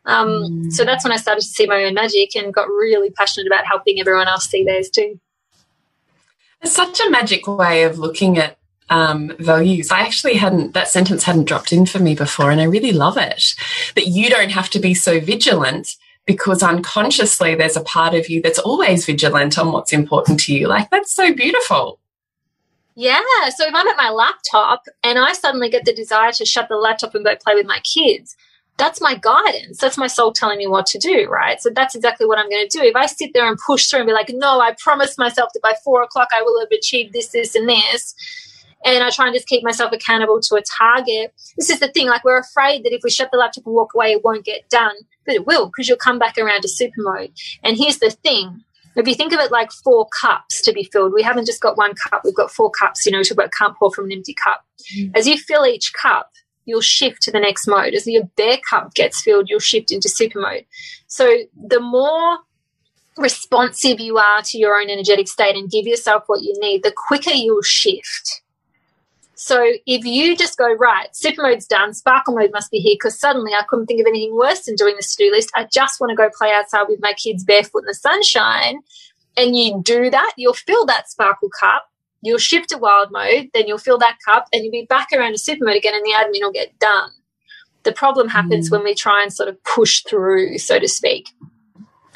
[0.06, 0.72] Um, mm.
[0.72, 3.68] So that's when I started to see my own magic and got really passionate about
[3.68, 5.20] helping everyone else see theirs too.
[6.62, 8.58] It's such a magic way of looking at
[8.90, 9.92] um, values.
[9.92, 13.18] I actually hadn't, that sentence hadn't dropped in for me before, and I really love
[13.18, 13.54] it.
[13.96, 15.96] That you don't have to be so vigilant
[16.30, 20.68] because unconsciously there's a part of you that's always vigilant on what's important to you.
[20.68, 22.00] Like, that's so beautiful.
[22.94, 23.20] Yeah.
[23.58, 26.76] So if I'm at my laptop and I suddenly get the desire to shut the
[26.76, 28.38] laptop and go play with my kids,
[28.78, 29.80] that's my guidance.
[29.80, 31.60] That's my soul telling me what to do, right?
[31.60, 32.86] So that's exactly what I'm going to do.
[32.86, 35.64] If I sit there and push through and be like, no, I promised myself that
[35.64, 38.14] by four o'clock I will have achieved this, this, and this,
[38.86, 41.34] and I try and just keep myself accountable to a target.
[41.58, 43.96] This is the thing, like we're afraid that if we shut the laptop and walk
[43.96, 44.96] away, it won't get done,
[45.30, 47.32] but it will because you'll come back around to super mode.
[47.64, 48.64] And here's the thing.
[48.96, 51.78] If you think of it like four cups to be filled, we haven't just got
[51.78, 54.34] one cup, we've got four cups, you know, to about can't pour from an empty
[54.34, 54.66] cup.
[54.98, 55.16] Mm.
[55.16, 56.32] As you fill each cup,
[56.66, 57.94] you'll shift to the next mode.
[57.94, 60.66] As your bear cup gets filled, you'll shift into super mode.
[61.06, 62.40] So the more
[63.16, 66.94] responsive you are to your own energetic state and give yourself what you need, the
[67.08, 68.42] quicker you'll shift.
[69.40, 73.18] So if you just go, right, super mode's done, sparkle mode must be here because
[73.18, 75.50] suddenly I couldn't think of anything worse than doing the to do list.
[75.56, 78.82] I just want to go play outside with my kids barefoot in the sunshine.
[79.38, 81.90] And you do that, you'll fill that sparkle cup,
[82.22, 85.32] you'll shift to wild mode, then you'll fill that cup and you'll be back around
[85.32, 87.12] to super mode again and the admin will get done.
[87.84, 88.74] The problem happens mm.
[88.74, 91.30] when we try and sort of push through, so to speak.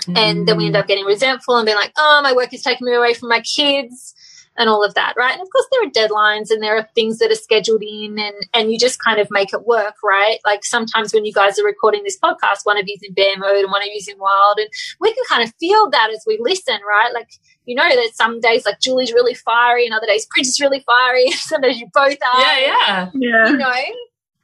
[0.01, 0.17] Mm.
[0.17, 2.85] And then we end up getting resentful and being like, oh, my work is taking
[2.85, 4.13] me away from my kids
[4.55, 5.33] and all of that, right?
[5.33, 8.35] And of course, there are deadlines and there are things that are scheduled in, and
[8.53, 10.39] and you just kind of make it work, right?
[10.45, 13.63] Like sometimes when you guys are recording this podcast, one of you's in bear mode
[13.63, 16.37] and one of you's in wild, and we can kind of feel that as we
[16.39, 17.13] listen, right?
[17.13, 17.29] Like
[17.65, 21.31] you know that some days like Julie's really fiery, and other days Bridget's really fiery.
[21.31, 22.41] Sometimes you both are.
[22.41, 23.47] Yeah, yeah, yeah.
[23.49, 23.73] You know,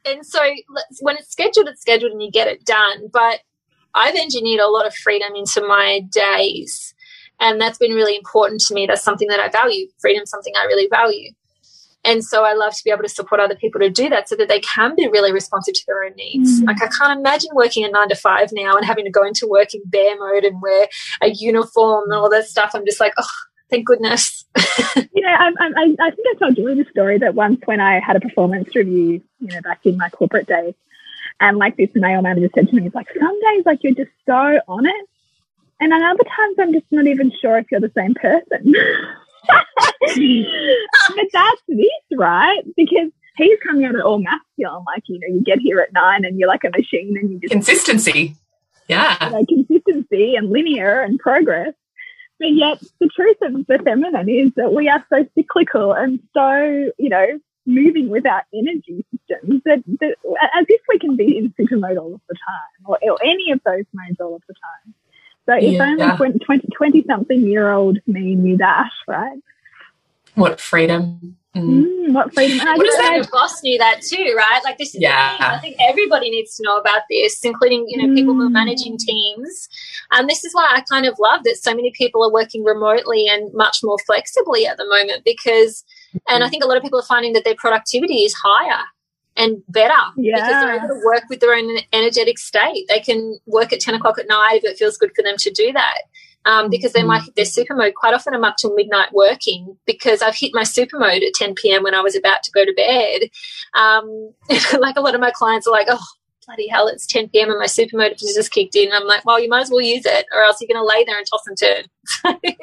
[0.06, 0.40] and so
[1.00, 3.08] when it's scheduled, it's scheduled, and you get it done.
[3.12, 3.40] But
[3.94, 6.94] I've engineered a lot of freedom into my days
[7.40, 8.86] and that's been really important to me.
[8.86, 9.88] That's something that I value.
[9.98, 11.32] Freedom, something I really value.
[12.04, 14.36] And so I love to be able to support other people to do that so
[14.36, 16.60] that they can be really responsive to their own needs.
[16.60, 16.66] Mm.
[16.66, 19.46] Like I can't imagine working a nine to five now and having to go into
[19.46, 20.88] work in bear mode and wear
[21.22, 22.70] a uniform and all that stuff.
[22.74, 23.28] I'm just like, oh,
[23.68, 24.46] thank goodness.
[25.12, 28.16] yeah, I, I, I think I told Julie the story that once when I had
[28.16, 30.74] a performance review, you know, back in my corporate days,
[31.38, 34.10] and like this male manager said to me, he's like, some days like you're just
[34.26, 35.09] so on it
[35.80, 38.74] and other times I'm just not even sure if you're the same person.
[39.48, 42.62] but that's this, right?
[42.76, 44.84] Because he's coming out at all masculine.
[44.86, 47.40] Like, you know, you get here at nine and you're like a machine and you
[47.40, 48.36] just consistency.
[48.88, 49.24] Yeah.
[49.24, 51.74] You know, consistency and linear and progress.
[52.38, 56.90] But yet the truth of the feminine is that we are so cyclical and so,
[56.98, 60.16] you know, moving with our energy systems that, that
[60.54, 63.50] as if we can be in super mode all of the time or, or any
[63.52, 64.94] of those modes all of the time.
[65.50, 66.16] So if yeah.
[66.20, 69.36] only 20, 20 something year old me knew that, right?
[70.36, 71.36] What freedom.
[71.56, 71.64] Mm.
[71.64, 72.60] Mm, what freedom.
[72.60, 73.16] And what is that?
[73.16, 74.60] Your boss knew that too, right?
[74.62, 75.38] Like this is yeah.
[75.40, 78.14] I think everybody needs to know about this, including, you know, mm.
[78.14, 78.52] people who are mm.
[78.52, 79.68] managing teams.
[80.12, 83.26] And this is why I kind of love that so many people are working remotely
[83.26, 85.82] and much more flexibly at the moment because
[86.12, 86.50] and I mm-hmm.
[86.50, 88.84] think a lot of people are finding that their productivity is higher
[89.36, 90.36] and better yeah.
[90.36, 92.86] because they're able to work with their own energetic state.
[92.88, 95.50] They can work at 10 o'clock at night if it feels good for them to
[95.50, 95.98] do that.
[96.46, 97.94] Um, because they might hit their super mode.
[97.94, 101.54] Quite often I'm up till midnight working because I've hit my super mode at 10
[101.54, 101.82] p.m.
[101.82, 103.28] when I was about to go to bed.
[103.74, 104.32] Um,
[104.80, 106.02] like a lot of my clients are like, oh,
[106.46, 107.50] bloody hell, it's 10 p.m.
[107.50, 108.90] and my super mode has just kicked in.
[108.90, 111.04] I'm like, well, you might as well use it or else you're going to lay
[111.04, 111.84] there and toss and turn.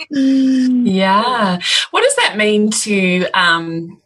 [0.85, 1.59] yeah.
[1.91, 4.01] What does that mean to um,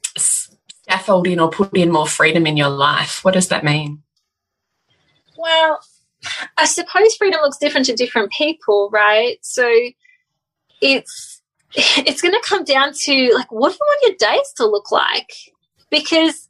[0.91, 3.23] scaffold in or put in more freedom in your life.
[3.23, 4.03] What does that mean?
[5.37, 5.79] Well,
[6.57, 9.37] I suppose freedom looks different to different people, right?
[9.41, 9.69] So
[10.81, 11.41] it's
[11.73, 14.91] it's going to come down to like what do you want your days to look
[14.91, 15.31] like?
[15.89, 16.49] Because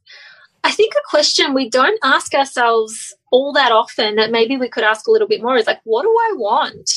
[0.63, 4.83] I think a question we don't ask ourselves all that often that maybe we could
[4.83, 6.89] ask a little bit more is like, what do I want?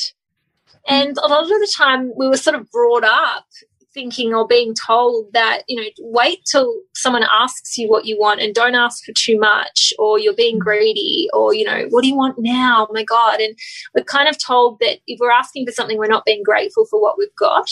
[0.87, 3.47] And a lot of the time we were sort of brought up
[3.95, 8.41] thinking or being told that, you know, wait till someone asks you what you want
[8.41, 12.09] and don't ask for too much or you're being greedy or, you know, what do
[12.09, 12.87] you want now?
[12.91, 13.41] Oh my God.
[13.41, 13.57] And
[13.95, 17.01] we're kind of told that if we're asking for something, we're not being grateful for
[17.01, 17.71] what we've got.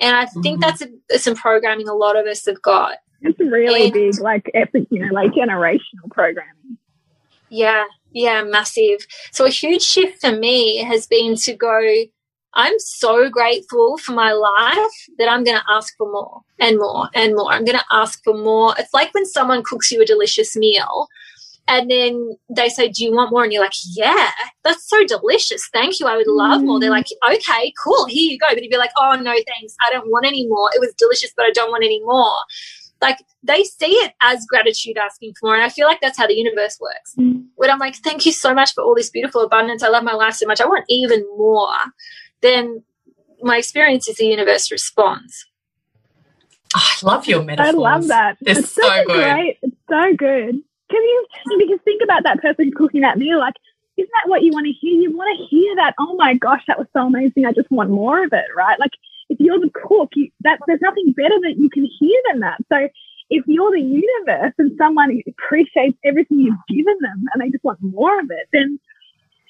[0.00, 0.60] And I think mm-hmm.
[0.60, 0.82] that's
[1.12, 2.98] a, some programming a lot of us have got.
[3.22, 6.78] It's really and, big, like epic, you know, like generational programming.
[7.48, 9.06] Yeah, yeah, massive.
[9.30, 11.80] So a huge shift for me has been to go,
[12.56, 17.10] I'm so grateful for my life that I'm going to ask for more and more
[17.14, 17.52] and more.
[17.52, 18.74] I'm going to ask for more.
[18.78, 21.06] It's like when someone cooks you a delicious meal
[21.68, 23.44] and then they say, Do you want more?
[23.44, 24.30] And you're like, Yeah,
[24.64, 25.68] that's so delicious.
[25.70, 26.06] Thank you.
[26.06, 26.80] I would love more.
[26.80, 28.06] They're like, Okay, cool.
[28.06, 28.46] Here you go.
[28.48, 29.76] But you'd be like, Oh, no, thanks.
[29.86, 30.70] I don't want any more.
[30.74, 32.36] It was delicious, but I don't want any more.
[33.02, 35.54] Like they see it as gratitude asking for more.
[35.54, 37.14] And I feel like that's how the universe works.
[37.18, 37.44] Mm.
[37.56, 39.82] When I'm like, Thank you so much for all this beautiful abundance.
[39.82, 40.62] I love my life so much.
[40.62, 41.68] I want even more
[42.46, 42.82] then
[43.42, 45.46] my experience is the universe responds.
[46.74, 47.74] Oh, I love your metaphors.
[47.74, 48.36] I love that.
[48.40, 49.24] It's, it's so good.
[49.24, 49.58] Great.
[49.62, 50.62] It's so good.
[50.88, 51.26] Because you
[51.58, 53.38] because think about that person cooking that meal.
[53.38, 53.54] Like,
[53.96, 55.00] isn't that what you want to hear?
[55.00, 55.94] You want to hear that.
[55.98, 57.46] Oh my gosh, that was so amazing.
[57.46, 58.78] I just want more of it, right?
[58.78, 58.92] Like,
[59.28, 62.58] if you're the cook, you, that there's nothing better that you can hear than that.
[62.72, 62.88] So,
[63.30, 67.82] if you're the universe and someone appreciates everything you've given them and they just want
[67.82, 68.78] more of it, then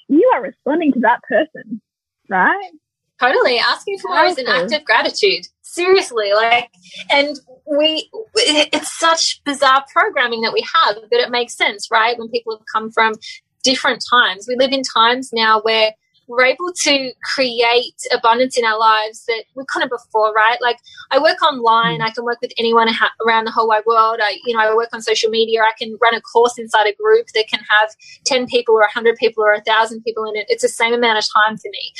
[0.07, 1.81] you are responding to that person,
[2.29, 2.71] right?
[3.19, 3.57] Totally.
[3.57, 5.47] Asking for more is an act of gratitude.
[5.61, 6.33] Seriously.
[6.33, 6.69] Like,
[7.09, 12.17] and we, it's such bizarre programming that we have, but it makes sense, right?
[12.17, 13.15] When people have come from
[13.63, 14.47] different times.
[14.47, 15.93] We live in times now where
[16.27, 20.57] we're able to create abundance in our lives that we couldn't before, right?
[20.61, 20.77] Like
[21.09, 22.01] I work online, hmm.
[22.03, 22.89] I can work with anyone
[23.25, 24.19] around the whole wide world.
[24.21, 25.61] I, you know, I work on social media.
[25.61, 27.89] I can run a course inside a group that can have
[28.25, 30.45] 10 people or 100 people or 1,000 people in it.
[30.49, 31.93] It's the same amount of time for me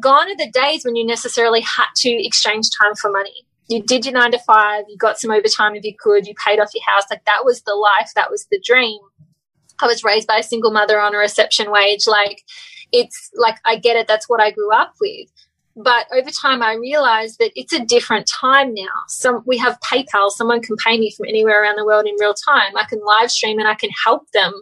[0.00, 3.44] gone are the days when you necessarily had to exchange time for money.
[3.68, 6.58] You did your nine to five, you got some overtime if you could, you paid
[6.58, 7.04] off your house.
[7.10, 8.98] Like that was the life, that was the dream.
[9.80, 12.06] I was raised by a single mother on a reception wage.
[12.06, 12.42] Like
[12.92, 14.08] it's like, I get it.
[14.08, 15.28] That's what I grew up with.
[15.76, 18.88] But over time, I realized that it's a different time now.
[19.06, 20.30] So we have PayPal.
[20.30, 22.76] Someone can pay me from anywhere around the world in real time.
[22.76, 24.60] I can live stream and I can help them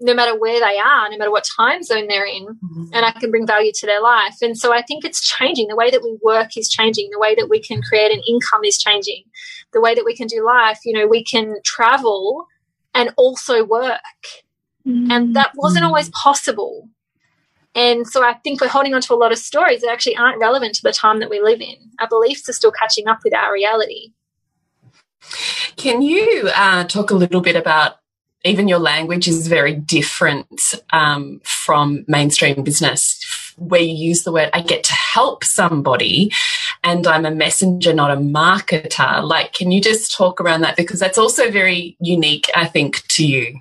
[0.00, 2.84] no matter where they are, no matter what time zone they're in, mm-hmm.
[2.92, 4.36] and I can bring value to their life.
[4.42, 5.68] And so I think it's changing.
[5.68, 7.08] The way that we work is changing.
[7.10, 9.24] The way that we can create an income is changing.
[9.72, 12.46] The way that we can do life, you know, we can travel
[12.94, 14.00] and also work.
[14.86, 15.10] Mm-hmm.
[15.10, 15.88] And that wasn't mm-hmm.
[15.88, 16.88] always possible.
[17.74, 20.38] And so I think we're holding on to a lot of stories that actually aren't
[20.38, 21.76] relevant to the time that we live in.
[22.00, 24.12] Our beliefs are still catching up with our reality.
[25.76, 27.96] Can you uh, talk a little bit about
[28.46, 33.20] even your language is very different um, from mainstream business
[33.58, 36.30] where you use the word I get to help somebody
[36.84, 39.22] and I'm a messenger, not a marketer.
[39.22, 40.76] Like, can you just talk around that?
[40.76, 43.58] Because that's also very unique, I think, to you.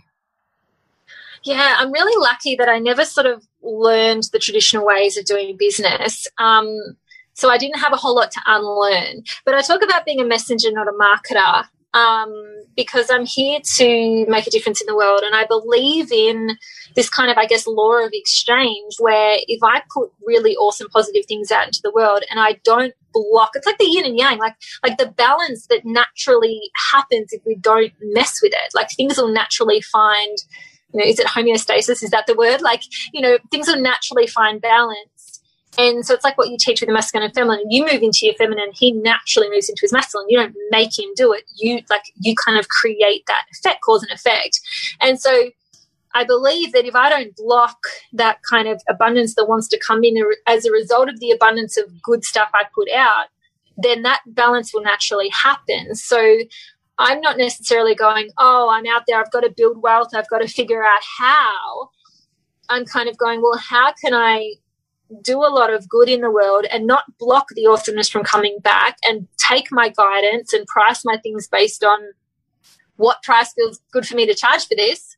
[1.44, 5.56] Yeah, I'm really lucky that I never sort of learned the traditional ways of doing
[5.58, 6.28] business.
[6.38, 6.98] Um,
[7.34, 9.24] so I didn't have a whole lot to unlearn.
[9.46, 11.66] But I talk about being a messenger, not a marketer
[11.96, 12.34] um,
[12.76, 15.22] because I'm here to make a difference in the world.
[15.24, 16.58] And I believe in
[16.94, 21.24] this kind of, I guess, law of exchange where if I put really awesome, positive
[21.26, 24.38] things out into the world and I don't block, it's like the yin and yang,
[24.40, 28.76] like, like the balance that naturally happens if we don't mess with it.
[28.76, 30.38] Like things will naturally find,
[30.94, 32.04] you know, is it homeostasis?
[32.04, 32.62] Is that the word?
[32.62, 32.82] Like,
[33.14, 35.15] you know, things will naturally find balance
[35.78, 37.66] and so it's like what you teach with the masculine and feminine.
[37.70, 40.28] You move into your feminine, he naturally moves into his masculine.
[40.30, 41.44] You don't make him do it.
[41.56, 44.60] You like you kind of create that effect, cause and effect.
[45.02, 45.50] And so
[46.14, 47.78] I believe that if I don't block
[48.14, 50.16] that kind of abundance that wants to come in
[50.48, 53.26] as a result of the abundance of good stuff I put out,
[53.78, 55.94] then that balance will naturally happen.
[55.96, 56.38] So
[56.98, 60.40] I'm not necessarily going, oh, I'm out there, I've got to build wealth, I've got
[60.40, 61.90] to figure out how.
[62.70, 64.54] I'm kind of going, well, how can I
[65.22, 68.58] do a lot of good in the world and not block the awesomeness from coming
[68.62, 72.00] back and take my guidance and price my things based on
[72.98, 75.16] what price feels good for me to charge for this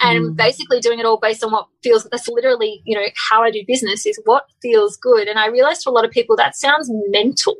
[0.00, 0.36] and mm.
[0.36, 3.64] basically doing it all based on what feels that's literally you know how i do
[3.66, 6.90] business is what feels good and i realized for a lot of people that sounds
[7.08, 7.56] mental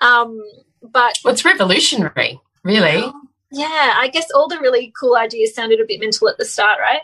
[0.00, 0.40] um
[0.82, 3.12] but well, it's revolutionary really
[3.54, 6.78] Yeah, I guess all the really cool ideas sounded a bit mental at the start,
[6.80, 7.02] right?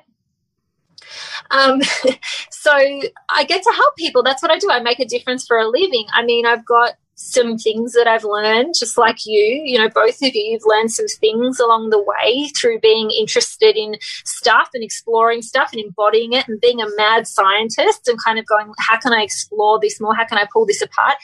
[1.51, 1.81] Um,
[2.51, 4.23] so I get to help people.
[4.23, 4.71] That's what I do.
[4.71, 6.07] I make a difference for a living.
[6.15, 9.63] I mean, I've got some things that I've learned, just like you.
[9.65, 13.77] You know, both of you have learned some things along the way through being interested
[13.77, 18.39] in stuff and exploring stuff and embodying it and being a mad scientist and kind
[18.39, 20.15] of going, how can I explore this more?
[20.15, 21.17] How can I pull this apart?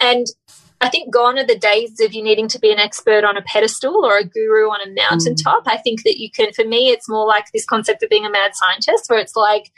[0.00, 0.26] And
[0.84, 3.42] I think gone are the days of you needing to be an expert on a
[3.42, 5.64] pedestal or a guru on a mountaintop.
[5.64, 5.72] Mm.
[5.72, 8.30] I think that you can, for me, it's more like this concept of being a
[8.30, 9.72] mad scientist where it's like,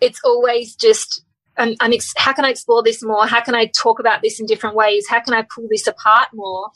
[0.00, 1.24] it's always just
[1.56, 3.26] I'm, I'm how can I explore this more?
[3.26, 5.06] How can I talk about this in different ways?
[5.08, 6.70] How can I pull this apart more?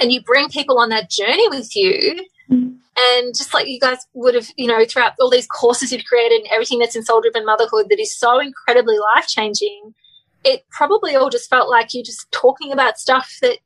[0.00, 2.24] And you bring people on that journey with you.
[2.50, 6.40] And just like you guys would have, you know, throughout all these courses you've created
[6.40, 9.94] and everything that's in soul driven motherhood that is so incredibly life changing,
[10.44, 13.58] it probably all just felt like you're just talking about stuff that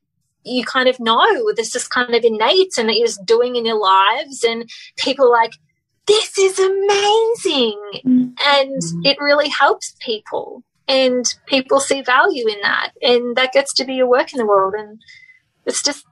[0.45, 3.65] you kind of know that's just kind of innate and that you're just doing in
[3.65, 4.45] your lives.
[4.45, 5.53] And people like,
[6.07, 7.81] this is amazing.
[8.05, 8.35] Mm.
[8.45, 10.63] And it really helps people.
[10.87, 12.93] And people see value in that.
[13.01, 14.75] And that gets to be your work in the world.
[14.75, 15.01] And
[15.65, 16.05] it's just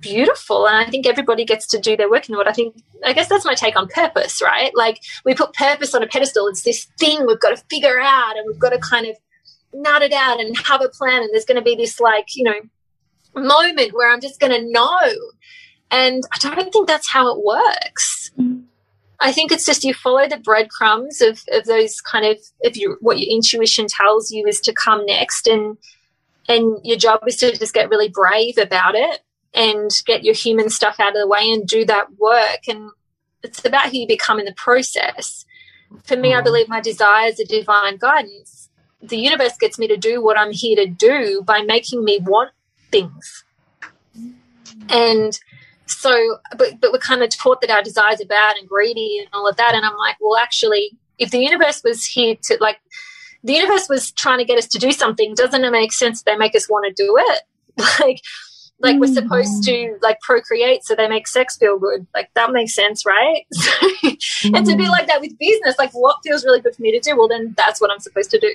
[0.00, 0.66] beautiful.
[0.66, 2.48] And I think everybody gets to do their work in the world.
[2.48, 4.72] I think, I guess that's my take on purpose, right?
[4.74, 6.48] Like we put purpose on a pedestal.
[6.48, 9.16] It's this thing we've got to figure out and we've got to kind of
[9.82, 11.22] nut it out and have a plan.
[11.22, 12.60] And there's going to be this, like, you know,
[13.34, 15.00] moment where I'm just going to know.
[15.90, 18.30] And I don't think that's how it works.
[18.38, 18.64] Mm.
[19.20, 22.96] I think it's just you follow the breadcrumbs of, of those kind of if you
[23.00, 25.78] what your intuition tells you is to come next and
[26.48, 29.20] and your job is to just get really brave about it
[29.54, 32.90] and get your human stuff out of the way and do that work and
[33.42, 35.44] it's about who you become in the process.
[36.04, 36.44] For me, I mm.
[36.44, 38.65] believe my desires are divine guidance.
[39.02, 42.50] The universe gets me to do what I'm here to do by making me want
[42.90, 43.44] things.
[44.88, 45.38] And
[45.86, 49.28] so but but we're kind of taught that our desires are bad and greedy and
[49.32, 49.74] all of that.
[49.74, 52.78] And i'm like well actually if the universe was here to like
[53.44, 56.36] the universe was trying to get us to do something doesn't it make sense they
[56.36, 57.42] make us want to do it?
[58.00, 58.20] Like
[58.80, 62.06] like we're supposed to like procreate so they make sex feel good.
[62.14, 63.46] Like that makes sense right?
[64.44, 64.90] And to be mm.
[64.90, 67.16] like that with business like what feels really good for me to do?
[67.16, 68.52] Well then that's what i'm supposed to do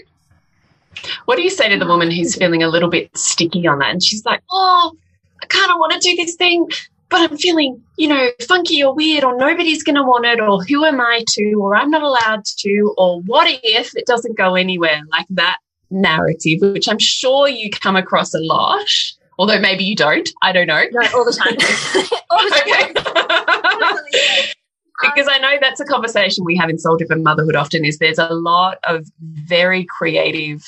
[1.26, 3.92] what do you say to the woman who's feeling a little bit sticky on that
[3.92, 4.96] and she's like oh
[5.42, 6.68] I kind of want to do this thing,
[7.10, 10.64] but I'm feeling, you know, funky or weird, or nobody's going to want it, or
[10.64, 14.56] who am I to, or I'm not allowed to, or what if it doesn't go
[14.56, 15.58] anywhere like that
[15.90, 18.88] narrative, which I'm sure you come across a lot.
[19.40, 20.84] Although maybe you don't, I don't know.
[20.92, 21.56] No, all the time.
[22.30, 24.46] all the time.
[25.02, 28.20] because I know that's a conversation we have in soul driven motherhood often is there's
[28.20, 30.64] a lot of very creative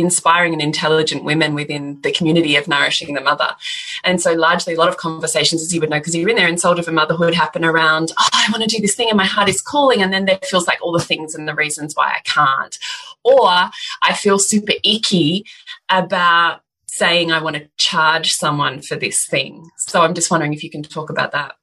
[0.00, 3.54] inspiring and intelligent women within the community of nourishing the mother.
[4.02, 6.48] And so largely a lot of conversations, as you would know, because you're in there
[6.48, 9.24] in Soul Driven Motherhood happen around, oh, I want to do this thing and my
[9.24, 10.02] heart is calling.
[10.02, 12.78] And then there feels like all the things and the reasons why I can't.
[13.22, 15.44] Or I feel super icky
[15.88, 19.70] about saying I want to charge someone for this thing.
[19.78, 21.54] So I'm just wondering if you can talk about that.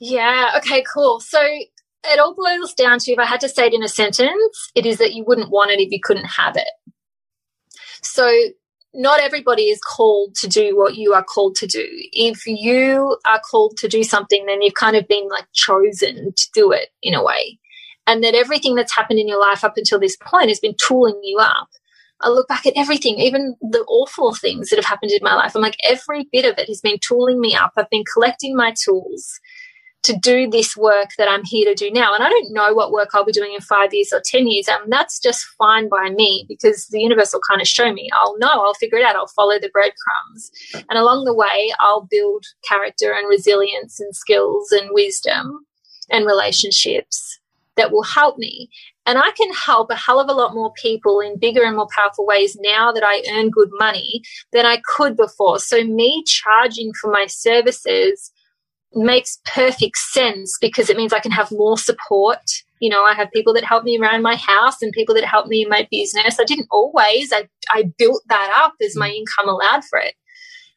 [0.00, 1.20] Yeah, okay, cool.
[1.20, 1.40] So
[2.06, 4.86] it all boils down to if I had to say it in a sentence, it
[4.86, 6.68] is that you wouldn't want it if you couldn't have it.
[8.02, 8.30] So
[8.94, 11.86] not everybody is called to do what you are called to do.
[12.12, 16.50] If you are called to do something, then you've kind of been like chosen to
[16.54, 17.58] do it in a way.
[18.06, 21.18] And that everything that's happened in your life up until this point has been tooling
[21.24, 21.68] you up.
[22.20, 25.54] I look back at everything, even the awful things that have happened in my life.
[25.54, 27.72] I'm like, every bit of it has been tooling me up.
[27.76, 29.40] I've been collecting my tools
[30.04, 32.14] to do this work that I'm here to do now.
[32.14, 34.68] And I don't know what work I'll be doing in five years or 10 years.
[34.68, 38.10] And that's just fine by me because the universe will kind of show me.
[38.14, 39.16] I'll know, I'll figure it out.
[39.16, 40.50] I'll follow the breadcrumbs.
[40.88, 45.66] And along the way, I'll build character and resilience and skills and wisdom
[46.10, 47.40] and relationships
[47.76, 48.68] that will help me.
[49.06, 51.88] And I can help a hell of a lot more people in bigger and more
[51.94, 55.58] powerful ways now that I earn good money than I could before.
[55.58, 58.30] So me charging for my services
[58.94, 62.42] makes perfect sense because it means I can have more support.
[62.80, 65.46] You know, I have people that help me around my house and people that help
[65.46, 66.38] me in my business.
[66.38, 70.14] I didn't always, I, I built that up as my income allowed for it.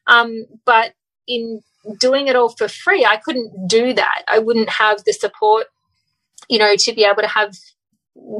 [0.06, 0.94] Um, but
[1.26, 1.60] in
[2.00, 4.22] doing it all for free, I couldn't do that.
[4.26, 5.66] I wouldn't have the support,
[6.48, 7.54] you know, to be able to have,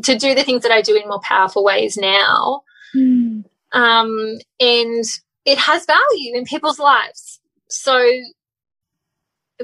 [0.04, 2.62] to do the things that I do in more powerful ways now.
[2.96, 3.44] Mm.
[3.72, 5.04] Um, and
[5.44, 7.40] it has value in people's lives.
[7.68, 8.02] So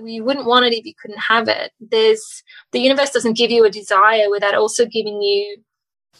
[0.02, 1.72] you wouldn't want it if you couldn't have it.
[1.80, 2.42] There's
[2.72, 5.58] the universe doesn't give you a desire without also giving you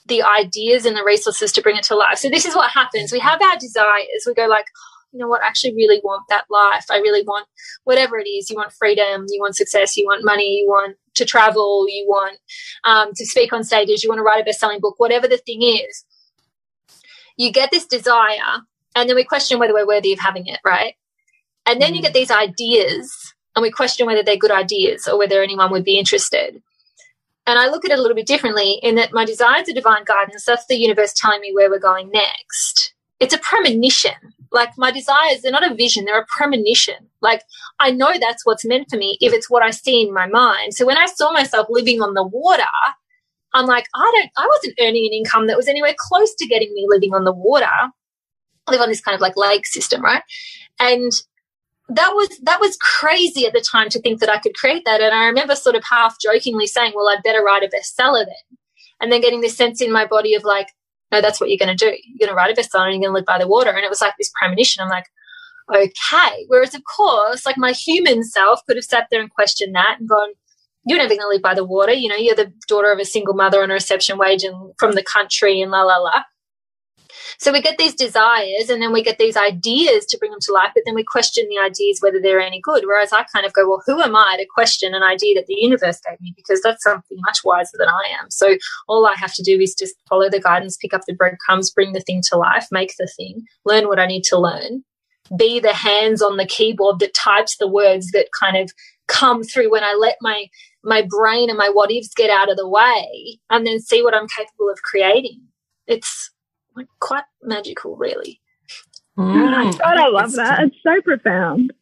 [0.07, 2.19] the ideas and the resources to bring it to life.
[2.19, 3.13] So this is what happens.
[3.13, 4.25] We have our desires.
[4.27, 4.67] We go like,
[5.13, 6.87] you know what, I actually really want that life.
[6.91, 7.47] I really want
[7.85, 8.51] whatever it is.
[8.51, 12.39] You want freedom, you want success, you want money, you want to travel, you want
[12.83, 15.39] um, to speak on stages, you want to write a best selling book, whatever the
[15.39, 16.05] thing is.
[17.37, 18.63] You get this desire,
[18.97, 20.95] and then we question whether we're worthy of having it, right?
[21.67, 21.97] And then mm.
[21.97, 25.85] you get these ideas, and we question whether they're good ideas or whether anyone would
[25.85, 26.63] be interested.
[27.47, 29.75] And I look at it a little bit differently in that my desire is a
[29.75, 30.45] divine guidance.
[30.45, 32.95] That's the universe telling me where we're going next.
[33.21, 34.15] It's a premonition.
[34.51, 37.11] Like my desires, they're not a vision, they're a premonition.
[37.21, 37.43] Like
[37.81, 40.75] I know that's what's meant for me if it's what I see in my mind.
[40.75, 42.63] So when I saw myself living on the water,
[43.53, 46.73] I'm like, I don't, I wasn't earning an income that was anywhere close to getting
[46.73, 47.67] me living on the water.
[47.67, 50.23] I live on this kind of like lake system, right?
[50.81, 51.13] And
[51.89, 55.01] that was that was crazy at the time to think that I could create that.
[55.01, 58.59] And I remember sort of half jokingly saying, "Well, I'd better write a bestseller then,"
[59.01, 60.69] and then getting this sense in my body of like,
[61.13, 61.97] "No, that's what you're going to do.
[62.05, 63.85] You're going to write a bestseller and you're going to live by the water." And
[63.85, 64.83] it was like this premonition.
[64.83, 65.07] I'm like,
[65.75, 69.97] "Okay." Whereas, of course, like my human self could have sat there and questioned that
[70.01, 70.31] and gone,
[70.87, 71.93] "You're never going to live by the water.
[71.93, 74.93] You know, you're the daughter of a single mother on a reception wage and from
[74.93, 76.23] the country and la la la."
[77.39, 80.53] So we get these desires and then we get these ideas to bring them to
[80.53, 82.85] life, but then we question the ideas whether they're any good.
[82.87, 85.57] Whereas I kind of go, well, who am I to question an idea that the
[85.59, 86.33] universe gave me?
[86.37, 88.31] Because that's something much wiser than I am.
[88.31, 88.57] So
[88.89, 91.93] all I have to do is just follow the guidance, pick up the breadcrumbs, bring
[91.93, 94.85] the thing to life, make the thing, learn what I need to learn,
[95.37, 98.71] be the hands on the keyboard that types the words that kind of
[99.07, 100.47] come through when I let my
[100.83, 104.15] my brain and my what ifs get out of the way and then see what
[104.15, 105.41] I'm capable of creating.
[105.87, 106.31] It's
[106.77, 108.41] like quite magical, really.
[109.17, 109.79] Mm.
[109.79, 110.65] God, I love that.
[110.65, 111.73] It's so profound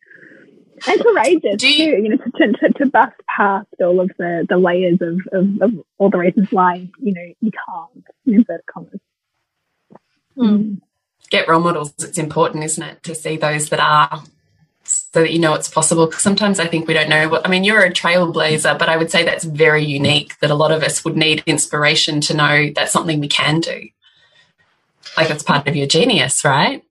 [0.87, 2.03] and courageous you, too.
[2.03, 5.85] You know, to, to, to bust past all of the, the layers of, of, of
[5.99, 9.01] all the reasons why you know you can't in inverted commas.
[10.37, 10.81] Mm.
[11.31, 11.95] Get role models.
[11.99, 14.23] It's important, isn't it, to see those that are
[14.85, 16.07] so that you know it's possible.
[16.07, 18.99] Because sometimes I think we don't know what, I mean, you're a trailblazer, but I
[18.99, 22.71] would say that's very unique that a lot of us would need inspiration to know
[22.75, 23.89] that's something we can do
[25.17, 26.83] like it's part of your genius, right?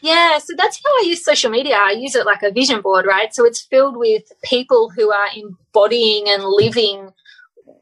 [0.00, 1.76] Yeah, so that's how I use social media.
[1.76, 3.34] I use it like a vision board, right?
[3.34, 7.10] So it's filled with people who are embodying and living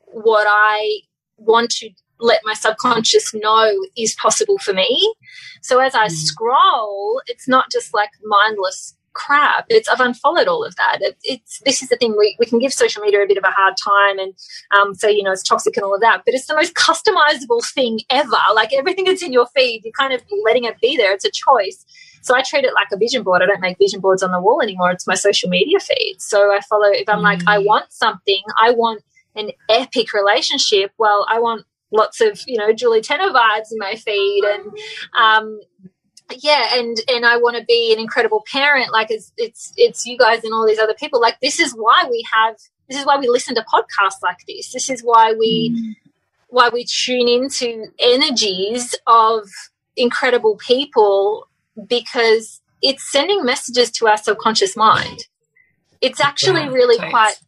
[0.07, 1.01] what I
[1.37, 5.15] want to let my subconscious know is possible for me.
[5.61, 6.11] So as I mm.
[6.13, 9.65] scroll, it's not just like mindless crap.
[9.69, 10.99] It's I've unfollowed all of that.
[11.01, 13.45] It, it's this is the thing we, we can give social media a bit of
[13.45, 14.35] a hard time and
[14.79, 17.65] um, say you know it's toxic and all of that, but it's the most customizable
[17.75, 18.37] thing ever.
[18.55, 21.13] Like everything that's in your feed, you're kind of letting it be there.
[21.13, 21.85] It's a choice.
[22.23, 23.43] So I treat it like a vision board.
[23.43, 24.91] I don't make vision boards on the wall anymore.
[24.91, 26.17] It's my social media feed.
[26.19, 26.89] So I follow.
[26.89, 27.23] If I'm mm.
[27.23, 27.67] like I mm.
[27.67, 29.03] want something, I want
[29.35, 30.93] an epic relationship.
[30.99, 34.73] Well, I want lots of you know Julie Tenner vibes in my feed and
[35.19, 35.61] um,
[36.35, 40.19] yeah and and i want to be an incredible parent like it's it's it's you
[40.19, 42.57] guys and all these other people like this is why we have
[42.89, 46.11] this is why we listen to podcasts like this this is why we mm.
[46.49, 49.49] why we tune into energies of
[49.97, 51.49] incredible people
[51.87, 55.27] because it's sending messages to our subconscious mind
[56.01, 57.13] it's actually yeah, really thanks.
[57.13, 57.41] quite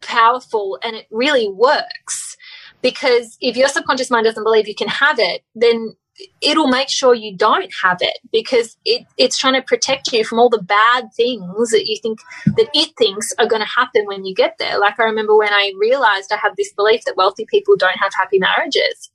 [0.00, 2.36] powerful and it really works
[2.82, 5.96] because if your subconscious mind doesn't believe you can have it then
[6.40, 10.38] it'll make sure you don't have it because it, it's trying to protect you from
[10.38, 12.20] all the bad things that you think
[12.56, 14.78] that it thinks are going to happen when you get there.
[14.78, 18.12] Like I remember when I realized I had this belief that wealthy people don't have
[18.14, 19.10] happy marriages.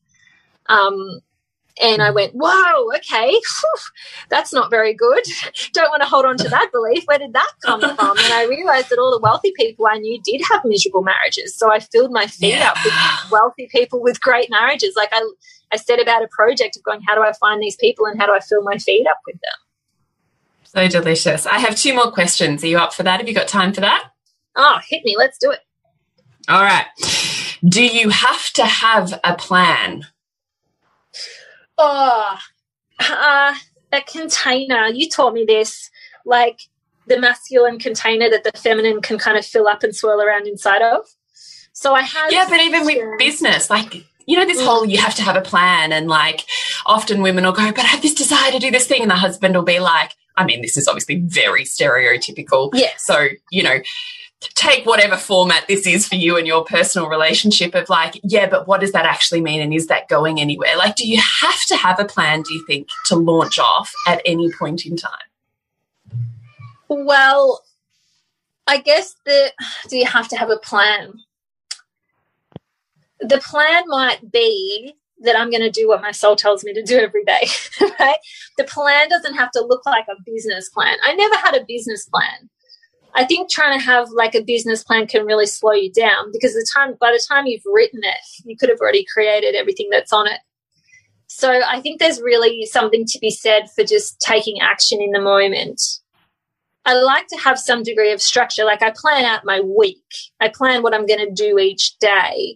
[0.67, 1.21] Um,
[1.81, 2.15] and I hmm.
[2.15, 3.39] went, whoa, okay,
[4.29, 5.23] that's not very good.
[5.73, 7.03] Don't want to hold on to that belief.
[7.05, 8.17] Where did that come from?
[8.17, 11.55] And I realized that all the wealthy people I knew did have miserable marriages.
[11.55, 12.71] So I filled my feed yeah.
[12.71, 12.93] up with
[13.31, 14.93] wealthy people with great marriages.
[14.95, 15.29] Like I,
[15.71, 18.25] I set about a project of going, how do I find these people and how
[18.25, 19.51] do I fill my feed up with them?
[20.63, 21.45] So delicious.
[21.45, 22.63] I have two more questions.
[22.63, 23.19] Are you up for that?
[23.19, 24.11] Have you got time for that?
[24.55, 25.15] Oh, hit me.
[25.17, 25.59] Let's do it.
[26.49, 26.85] All right.
[27.67, 30.05] Do you have to have a plan?
[31.77, 32.37] Oh,
[32.99, 33.55] uh,
[33.91, 34.87] a container.
[34.87, 35.89] You taught me this.
[36.25, 36.61] Like
[37.07, 40.81] the masculine container that the feminine can kind of fill up and swirl around inside
[40.81, 41.07] of.
[41.73, 42.31] So I have.
[42.31, 45.41] Yeah, but even with business, like you know, this whole you have to have a
[45.41, 46.45] plan, and like
[46.85, 49.15] often women will go, but I have this desire to do this thing, and the
[49.15, 52.69] husband will be like, I mean, this is obviously very stereotypical.
[52.73, 52.91] Yeah.
[52.97, 53.79] So, you know,
[54.39, 58.67] take whatever format this is for you and your personal relationship of like, yeah, but
[58.67, 59.61] what does that actually mean?
[59.61, 60.77] And is that going anywhere?
[60.77, 64.21] Like, do you have to have a plan, do you think, to launch off at
[64.25, 65.11] any point in time?
[66.87, 67.63] Well,
[68.67, 69.53] I guess that
[69.89, 71.13] do you have to have a plan?
[73.19, 76.83] the plan might be that I'm going to do what my soul tells me to
[76.83, 77.47] do every day,
[77.99, 78.17] right?
[78.57, 80.97] The plan doesn't have to look like a business plan.
[81.03, 82.49] I never had a business plan.
[83.15, 86.53] I think trying to have like a business plan can really slow you down because
[86.53, 90.13] the time by the time you've written it, you could have already created everything that's
[90.13, 90.39] on it.
[91.27, 95.21] So I think there's really something to be said for just taking action in the
[95.21, 95.81] moment.
[96.85, 98.63] I like to have some degree of structure.
[98.63, 100.05] Like I plan out my week.
[100.39, 102.55] I plan what I'm going to do each day.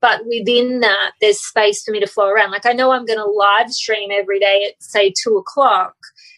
[0.00, 2.52] But within that, there's space for me to flow around.
[2.52, 5.96] Like I know I'm going to live stream every day at say two o'clock,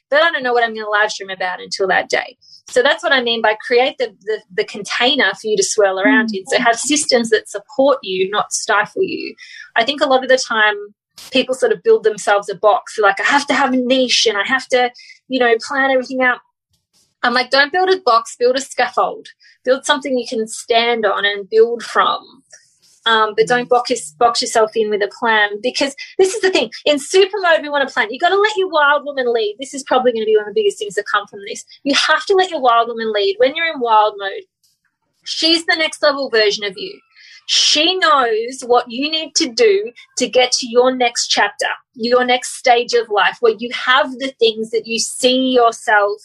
[0.08, 2.38] but I don't know what I'm going to live stream about until that day.
[2.68, 5.98] So that's what I mean by create the, the, the container for you to swirl
[5.98, 6.38] around mm.
[6.38, 6.46] in.
[6.46, 9.34] So have systems that support you, not stifle you.
[9.76, 10.74] I think a lot of the time
[11.32, 12.96] people sort of build themselves a box.
[12.96, 14.90] They're like, I have to have a niche and I have to,
[15.28, 16.40] you know, plan everything out.
[17.22, 19.28] I'm like, don't build a box, build a scaffold.
[19.64, 22.42] Build something you can stand on and build from.
[23.06, 26.70] Um, but don't box, box yourself in with a plan because this is the thing.
[26.84, 28.08] In super mode, we want to plan.
[28.10, 29.56] You've got to let your wild woman lead.
[29.58, 31.64] This is probably going to be one of the biggest things that come from this.
[31.84, 33.36] You have to let your wild woman lead.
[33.38, 34.42] When you're in wild mode,
[35.24, 37.00] she's the next level version of you.
[37.46, 42.56] She knows what you need to do to get to your next chapter, your next
[42.56, 46.20] stage of life, where you have the things that you see yourself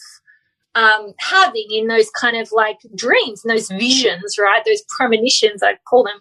[0.74, 4.62] um, having in those kind of like dreams and those visions, right?
[4.66, 6.20] Those premonitions, I call them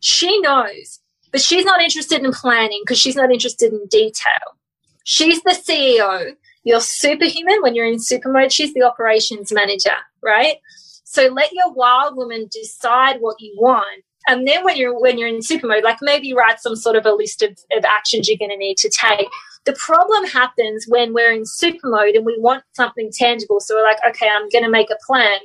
[0.00, 1.00] she knows,
[1.32, 4.56] but she's not interested in planning because she's not interested in detail.
[5.04, 6.34] She's the CEO.
[6.64, 8.52] You're superhuman when you're in super mode.
[8.52, 10.56] She's the operations manager, right?
[11.04, 14.04] So let your wild woman decide what you want.
[14.26, 17.06] And then when you're when you're in super mode, like maybe write some sort of
[17.06, 19.26] a list of, of actions you're going to need to take.
[19.64, 23.60] The problem happens when we're in super mode and we want something tangible.
[23.60, 25.38] So we're like, okay, I'm going to make a plan.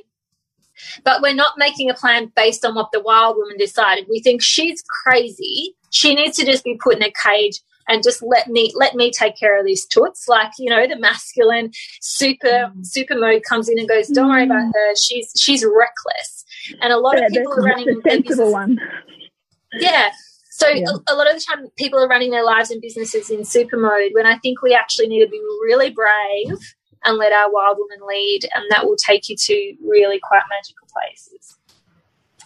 [1.04, 4.06] But we're not making a plan based on what the wild woman decided.
[4.08, 5.74] We think she's crazy.
[5.90, 9.10] She needs to just be put in a cage and just let me let me
[9.10, 10.28] take care of these toots.
[10.28, 11.70] Like you know, the masculine
[12.00, 12.84] super mm.
[12.84, 14.30] super mode comes in and goes, "Don't mm.
[14.30, 14.72] worry about mm.
[14.74, 14.94] her.
[14.96, 16.44] She's she's reckless."
[16.80, 18.78] And a lot yeah, of people are running the sensible one.
[19.74, 20.10] Yeah.
[20.50, 20.84] So yeah.
[21.08, 23.76] a, a, lot of the time, people are running their lives and businesses in super
[23.76, 24.12] mode.
[24.12, 26.58] When I think we actually need to be really brave
[27.04, 30.88] and let our wild woman lead, and that will take you to really quite magical
[30.92, 31.56] places.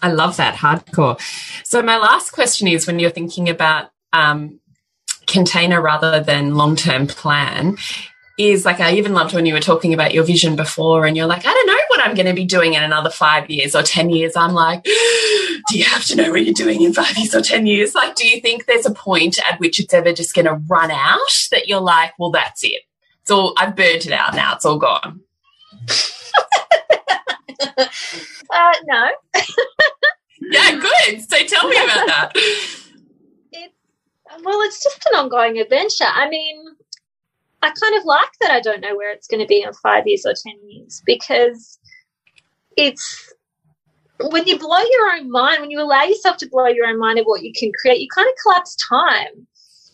[0.03, 1.21] I love that hardcore.
[1.65, 4.61] So my last question is: when you're thinking about um,
[5.27, 7.77] container rather than long term plan,
[8.39, 11.27] is like I even loved when you were talking about your vision before, and you're
[11.27, 13.83] like, I don't know what I'm going to be doing in another five years or
[13.83, 14.37] 10 years.
[14.37, 17.67] I'm like, do you have to know what you're doing in five years or 10
[17.67, 17.95] years?
[17.95, 20.91] Like, do you think there's a point at which it's ever just going to run
[20.91, 22.83] out that you're like, well, that's it?
[23.29, 24.55] It's all I've burnt it out now.
[24.55, 25.21] It's all gone.
[27.69, 29.11] uh, no.
[30.41, 31.21] yeah, good.
[31.31, 32.33] So tell me about that.
[33.53, 33.71] It,
[34.43, 36.07] well, it's just an ongoing adventure.
[36.07, 36.69] I mean,
[37.61, 40.07] I kind of like that I don't know where it's going to be in five
[40.07, 41.79] years or 10 years because
[42.79, 43.35] it's
[44.21, 47.19] when you blow your own mind, when you allow yourself to blow your own mind
[47.19, 49.47] of what you can create, you kind of collapse time.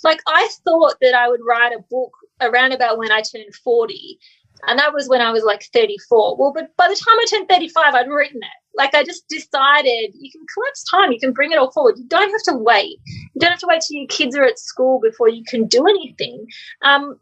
[0.05, 4.19] Like I thought that I would write a book around about when I turned 40.
[4.67, 6.37] And that was when I was like 34.
[6.37, 8.77] Well, but by the time I turned 35, I'd written it.
[8.77, 11.97] Like I just decided you can collapse time, you can bring it all forward.
[11.99, 12.99] You don't have to wait.
[13.07, 15.87] You don't have to wait till your kids are at school before you can do
[15.87, 16.47] anything.
[16.83, 17.19] Um,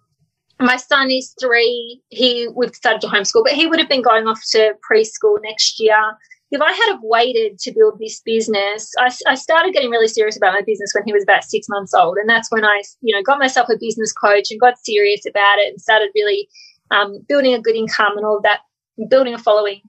[0.61, 2.01] my son is three.
[2.11, 5.81] He we've started to homeschool, but he would have been going off to preschool next
[5.81, 6.17] year
[6.53, 10.37] if I had have waited to build this business, I, I, started getting really serious
[10.37, 13.15] about my business when he was about six months old, and that's when I, you
[13.15, 16.49] know, got myself a business coach and got serious about it and started really
[16.91, 18.61] um, building a good income and all that,
[19.09, 19.81] building a following.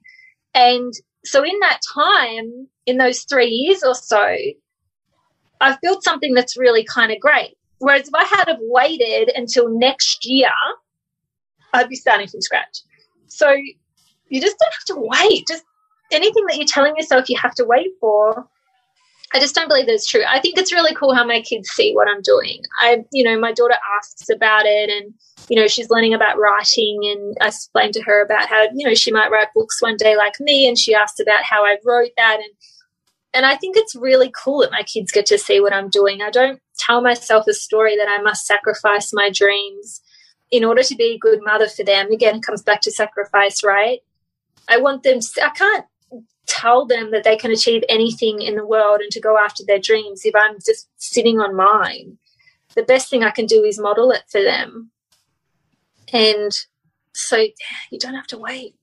[0.54, 0.92] And
[1.24, 4.34] so, in that time, in those three years or so,
[5.60, 7.58] I've built something that's really kind of great.
[7.78, 10.50] Whereas if I had have waited until next year,
[11.74, 12.78] I'd be starting from scratch.
[13.26, 13.50] So
[14.28, 15.44] you just don't have to wait.
[15.46, 15.64] Just
[16.14, 18.48] anything that you're telling yourself you have to wait for,
[19.34, 20.22] I just don't believe that's true.
[20.28, 22.62] I think it's really cool how my kids see what I'm doing.
[22.80, 25.12] I, you know, my daughter asks about it and,
[25.48, 28.94] you know, she's learning about writing and I explained to her about how, you know,
[28.94, 32.10] she might write books one day like me and she asked about how I wrote
[32.16, 32.52] that and
[33.34, 36.22] and I think it's really cool that my kids get to see what I'm doing.
[36.22, 40.00] I don't tell myself a story that I must sacrifice my dreams
[40.52, 42.12] in order to be a good mother for them.
[42.12, 43.98] Again, it comes back to sacrifice, right?
[44.68, 45.84] I want them to, I can't
[46.46, 49.78] tell them that they can achieve anything in the world and to go after their
[49.78, 52.18] dreams if I'm just sitting on mine.
[52.74, 54.90] The best thing I can do is model it for them.
[56.12, 56.52] And
[57.12, 57.36] so
[57.90, 58.74] you don't have to wait.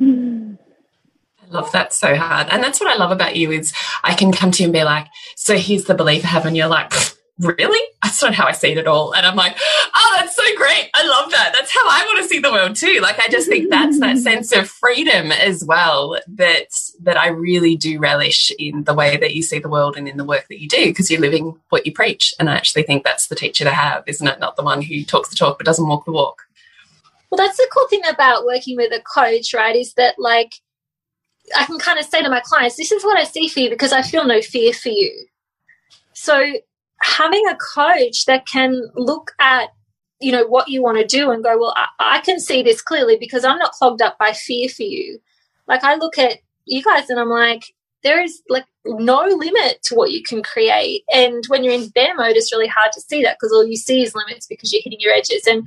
[0.00, 2.48] I love that so hard.
[2.50, 4.84] And that's what I love about you is I can come to you and be
[4.84, 6.46] like, so here's the belief I have.
[6.46, 6.92] And you're like,
[7.38, 7.80] really?
[8.02, 9.14] That's not how I see it at all.
[9.14, 9.56] And I'm like,
[9.94, 10.90] oh, that's so great.
[10.94, 11.52] I love that.
[11.52, 13.00] That's how I want to see the world too.
[13.02, 16.68] Like, I just think that's that sense of freedom as well that,
[17.02, 20.16] that I really do relish in the way that you see the world and in
[20.16, 22.34] the work that you do because you're living what you preach.
[22.38, 24.40] And I actually think that's the teacher to have, isn't it?
[24.40, 26.42] Not the one who talks the talk but doesn't walk the walk.
[27.30, 29.76] Well, that's the cool thing about working with a coach, right?
[29.76, 30.54] Is that like,
[31.56, 33.70] I can kind of say to my clients, this is what I see for you
[33.70, 35.26] because I feel no fear for you.
[36.12, 36.54] So
[37.02, 39.70] having a coach that can look at
[40.20, 42.80] you know what you want to do and go well I, I, can see this
[42.80, 45.18] clearly because i'm not clogged up by fear for you.
[45.68, 47.64] Like i look at you guys and i'm like
[48.02, 51.02] there is like no limit to what you can create.
[51.12, 53.76] And when you're in bear mode it's really hard to see that because all you
[53.76, 55.46] see is limits because you're hitting your edges.
[55.46, 55.66] And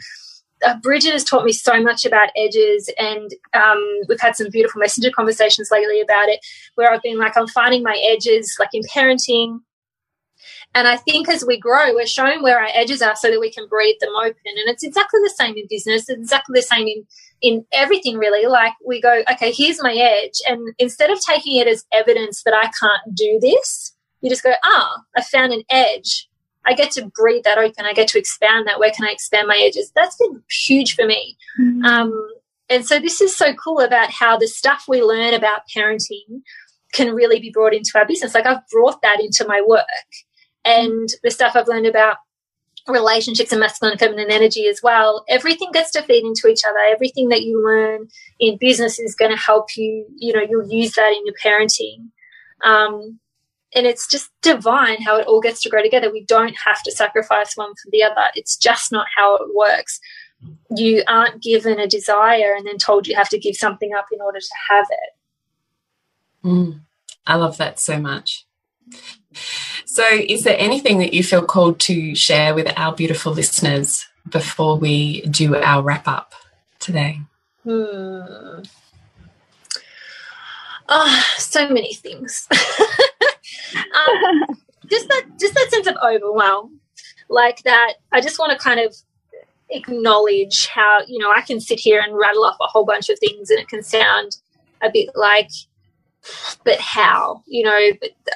[0.66, 4.80] uh, Bridget has taught me so much about edges, and um, we've had some beautiful
[4.80, 8.82] messenger conversations lately about it, where I've been like, I'm finding my edges, like in
[8.84, 9.60] parenting,
[10.76, 13.52] and I think as we grow, we're showing where our edges are so that we
[13.52, 14.36] can breathe them open.
[14.46, 16.08] And it's exactly the same in business.
[16.08, 17.06] It's exactly the same in,
[17.42, 18.46] in everything, really.
[18.46, 20.40] Like we go, okay, here's my edge.
[20.48, 24.54] And instead of taking it as evidence that I can't do this, you just go,
[24.64, 26.28] ah, I found an edge.
[26.66, 27.86] I get to breathe that open.
[27.86, 28.80] I get to expand that.
[28.80, 29.92] Where can I expand my edges?
[29.96, 31.36] That's been huge for me.
[31.60, 31.84] Mm-hmm.
[31.84, 32.30] Um,
[32.70, 36.42] and so this is so cool about how the stuff we learn about parenting
[36.94, 38.36] can really be brought into our business.
[38.36, 39.86] Like I've brought that into my work
[40.66, 42.18] and the stuff I've learned about
[42.88, 45.24] relationships and masculine and feminine energy as well.
[45.30, 46.80] Everything gets to feed into each other.
[46.90, 48.08] Everything that you learn
[48.40, 50.06] in business is going to help you.
[50.16, 52.10] You know, you'll use that in your parenting.
[52.64, 53.20] Um,
[53.76, 56.12] and it's just divine how it all gets to grow together.
[56.12, 58.28] We don't have to sacrifice one for the other.
[58.36, 60.00] It's just not how it works.
[60.76, 64.22] You aren't given a desire and then told you have to give something up in
[64.22, 66.48] order to have it.
[66.48, 66.80] Mm,
[67.28, 68.46] I love that so much.
[69.86, 74.78] So, is there anything that you feel called to share with our beautiful listeners before
[74.78, 76.34] we do our wrap up
[76.80, 77.22] today?
[77.64, 78.62] Hmm.
[80.88, 82.48] Oh, so many things.
[82.52, 84.46] um,
[84.88, 86.80] just that, just that sense of overwhelm,
[87.30, 87.96] like that.
[88.12, 88.96] I just want to kind of
[89.70, 93.20] acknowledge how you know I can sit here and rattle off a whole bunch of
[93.20, 94.38] things, and it can sound
[94.82, 95.52] a bit like
[96.64, 97.44] but how?
[97.48, 97.80] You know,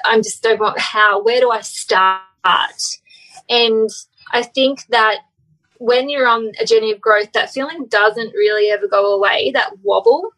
[0.04, 1.22] I'm just don't want how.
[1.22, 2.22] Where do I start?
[3.48, 3.90] And
[4.30, 5.20] I think that
[5.78, 9.50] when you're on a journey of growth, that feeling doesn't really ever go away.
[9.52, 10.30] That wobble.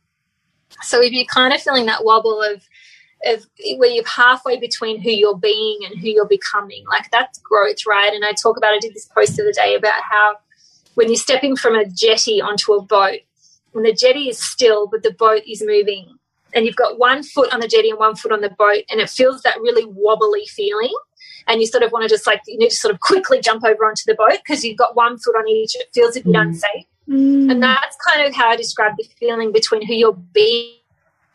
[0.83, 2.63] So if you're kind of feeling that wobble of
[3.25, 3.47] of
[3.79, 8.13] where you're halfway between who you're being and who you're becoming, like that's growth, right?
[8.13, 10.37] And I talk about I did this post the other day about how
[10.95, 13.21] when you're stepping from a jetty onto a boat,
[13.73, 16.16] when the jetty is still but the boat is moving,
[16.55, 19.01] and you've got one foot on the jetty and one foot on the boat, and
[19.01, 20.95] it feels that really wobbly feeling.
[21.49, 23.65] And you sort of want to just like, you need to sort of quickly jump
[23.65, 25.77] over onto the boat because you've got one foot on each.
[25.77, 26.41] It feels a bit mm.
[26.41, 26.87] unsafe.
[27.09, 27.53] Mm.
[27.53, 30.75] And that's kind of how I describe the feeling between who you're being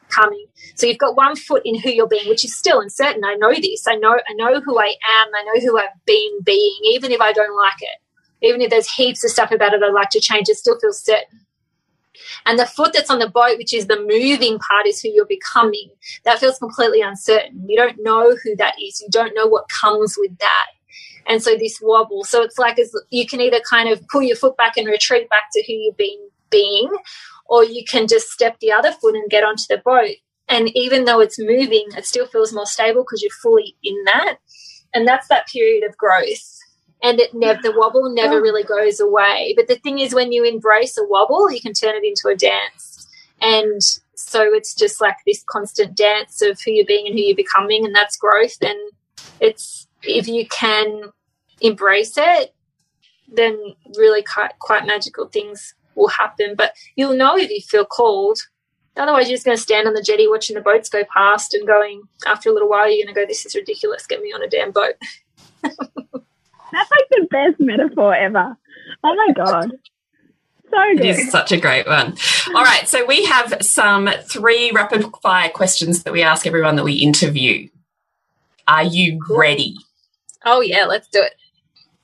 [0.10, 0.46] coming.
[0.76, 3.24] So you've got one foot in who you're being, which is still uncertain.
[3.26, 3.88] I know this.
[3.88, 5.28] I know I know who I am.
[5.34, 7.98] I know who I've been being, even if I don't like it.
[8.46, 11.02] Even if there's heaps of stuff about it I'd like to change, it still feels
[11.02, 11.40] certain.
[12.46, 15.26] And the foot that's on the boat, which is the moving part, is who you're
[15.26, 15.90] becoming.
[16.26, 17.66] That feels completely uncertain.
[17.68, 19.02] You don't know who that is.
[19.02, 20.68] You don't know what comes with that.
[21.28, 22.24] And so this wobble.
[22.24, 25.44] So it's like you can either kind of pull your foot back and retreat back
[25.54, 26.90] to who you've been being,
[27.46, 30.16] or you can just step the other foot and get onto the boat.
[30.48, 34.38] And even though it's moving, it still feels more stable because you're fully in that.
[34.94, 36.61] And that's that period of growth
[37.04, 38.42] and it never the wobble never oh.
[38.42, 39.54] really goes away.
[39.56, 42.36] But the thing is, when you embrace a wobble, you can turn it into a
[42.36, 43.08] dance,
[43.42, 43.82] and
[44.16, 47.86] so it's just like this constant dance of who you're being and who you're becoming,
[47.86, 48.58] and that's growth.
[48.62, 48.80] And
[49.40, 51.12] it's if you can
[51.60, 52.54] embrace it,
[53.32, 53.58] then
[53.98, 56.56] really quite quite magical things will happen.
[56.56, 58.40] But you'll know if you feel called.
[58.98, 61.66] Otherwise, you're just going to stand on the jetty watching the boats go past and
[61.66, 64.06] going, after a little while, you're going to go, This is ridiculous.
[64.06, 64.96] Get me on a damn boat.
[66.72, 68.58] That's like the best metaphor ever.
[69.04, 69.72] Oh my God.
[70.72, 71.06] So good.
[71.06, 72.16] It is such a great one.
[72.56, 72.88] All right.
[72.88, 77.68] So we have some three rapid fire questions that we ask everyone that we interview.
[78.68, 79.76] Are you ready?
[80.46, 80.86] Oh, yeah.
[80.86, 81.34] Let's do it.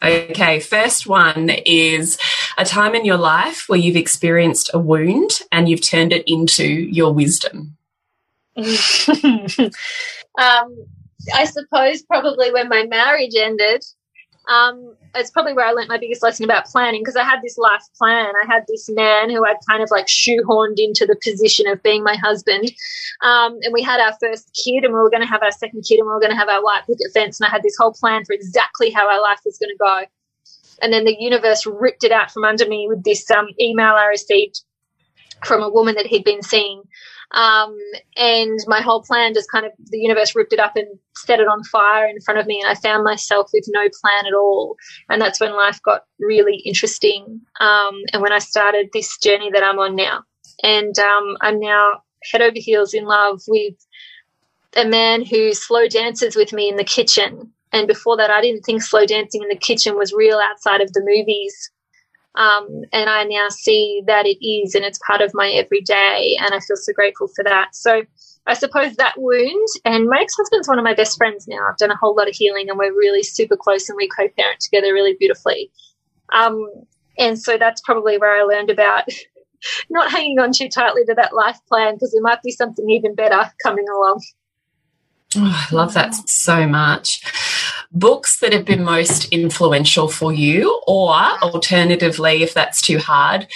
[0.03, 2.19] Okay, first one is
[2.57, 6.65] a time in your life where you've experienced a wound and you've turned it into
[6.65, 7.77] your wisdom.
[8.57, 9.75] um,
[10.37, 13.83] I suppose probably when my marriage ended,
[14.47, 17.57] um, it's probably where I learned my biggest lesson about planning because I had this
[17.57, 18.31] life plan.
[18.43, 22.03] I had this man who I'd kind of like shoehorned into the position of being
[22.03, 22.71] my husband.
[23.21, 25.83] Um, and we had our first kid and we were going to have our second
[25.87, 27.39] kid and we were going to have our white picket fence.
[27.39, 30.01] And I had this whole plan for exactly how our life was going to go.
[30.81, 34.05] And then the universe ripped it out from under me with this um, email I
[34.05, 34.61] received
[35.43, 36.83] from a woman that he'd been seeing
[37.31, 37.77] um,
[38.15, 41.47] and my whole plan just kind of, the universe ripped it up and set it
[41.47, 42.61] on fire in front of me.
[42.61, 44.75] And I found myself with no plan at all.
[45.09, 47.41] And that's when life got really interesting.
[47.59, 50.23] Um, and when I started this journey that I'm on now.
[50.63, 52.01] And um, I'm now
[52.31, 53.75] head over heels in love with
[54.75, 57.51] a man who slow dances with me in the kitchen.
[57.73, 60.93] And before that, I didn't think slow dancing in the kitchen was real outside of
[60.93, 61.71] the movies.
[62.35, 66.53] Um, and I now see that it is, and it's part of my everyday, and
[66.53, 67.75] I feel so grateful for that.
[67.75, 68.03] So
[68.45, 71.67] I suppose that wound, and my ex husband's one of my best friends now.
[71.67, 74.27] I've done a whole lot of healing, and we're really super close, and we co
[74.27, 75.71] parent together really beautifully.
[76.31, 76.69] Um,
[77.17, 79.05] and so that's probably where I learned about
[79.89, 83.15] not hanging on too tightly to that life plan because there might be something even
[83.15, 84.21] better coming along.
[85.35, 87.21] Oh, I love that so much
[87.91, 93.47] books that have been most influential for you, or alternatively, if that's too hard,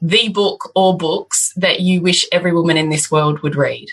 [0.00, 3.88] the book or books that you wish every woman in this world would read?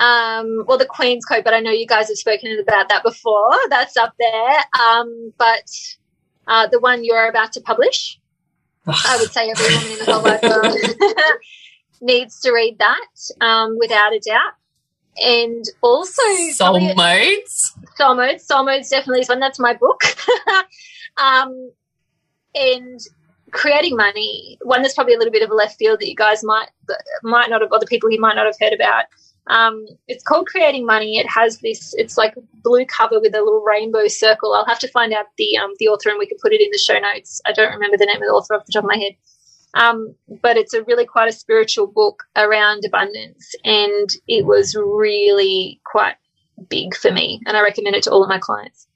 [0.00, 3.52] Um, well, the Queen's Code, but I know you guys have spoken about that before.
[3.68, 4.58] That's up there.
[4.80, 5.70] Um, but
[6.48, 8.18] uh, the one you're about to publish,
[8.86, 11.16] I would say every woman in the whole world
[12.00, 13.06] needs to read that
[13.40, 14.54] um, without a doubt
[15.20, 16.22] and also
[16.52, 17.74] soul modes.
[17.96, 19.40] Soul modes, soul modes definitely is one.
[19.40, 20.02] That's my book.
[21.16, 21.70] um,
[22.54, 23.00] and
[23.50, 26.42] creating money, one that's probably a little bit of a left field that you guys
[26.42, 26.68] might
[27.22, 29.04] might not have, or the people you might not have heard about.
[29.48, 31.18] Um, it's called Creating Money.
[31.18, 31.94] It has this.
[31.98, 34.54] It's like blue cover with a little rainbow circle.
[34.54, 36.70] I'll have to find out the um, the author and we can put it in
[36.70, 37.40] the show notes.
[37.46, 39.12] I don't remember the name of the author off the top of my head.
[39.74, 45.80] Um, but it's a really quite a spiritual book around abundance, and it was really
[45.84, 46.16] quite
[46.68, 48.86] big for me, and I recommend it to all of my clients.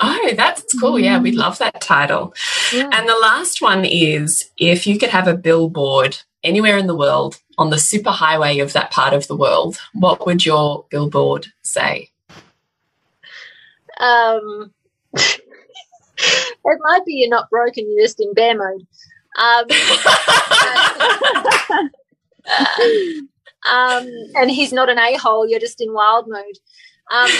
[0.00, 0.98] Oh, that's cool.
[0.98, 2.34] Yeah, we love that title.
[2.72, 2.88] Yeah.
[2.92, 7.38] And the last one is if you could have a billboard anywhere in the world
[7.58, 12.10] on the superhighway of that part of the world, what would your billboard say?
[13.98, 14.72] Um,
[15.14, 15.42] it
[16.64, 18.86] might be you're not broken, you're just in bear mode.
[19.38, 19.64] Um,
[23.70, 25.48] um, and he's not an a hole.
[25.48, 26.58] You're just in wild mode.
[27.10, 27.30] Um,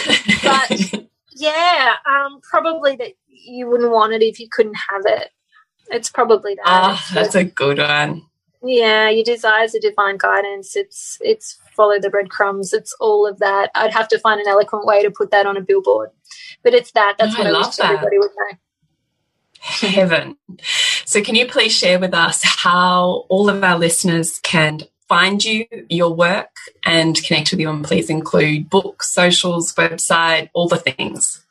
[0.42, 5.30] but yeah, um, probably that you wouldn't want it if you couldn't have it.
[5.90, 6.64] It's probably that.
[6.66, 8.22] Ah, oh, that's a good one.
[8.62, 10.76] Yeah, your desires are divine guidance.
[10.76, 12.72] It's it's follow the breadcrumbs.
[12.72, 13.70] It's all of that.
[13.74, 16.10] I'd have to find an eloquent way to put that on a billboard,
[16.62, 17.16] but it's that.
[17.18, 17.90] That's oh, what I, I wish that.
[17.90, 18.58] everybody would know.
[19.88, 20.36] Heaven.
[21.10, 25.66] So, can you please share with us how all of our listeners can find you,
[25.88, 26.54] your work,
[26.86, 27.68] and connect with you?
[27.68, 31.44] And please include books, socials, website, all the things.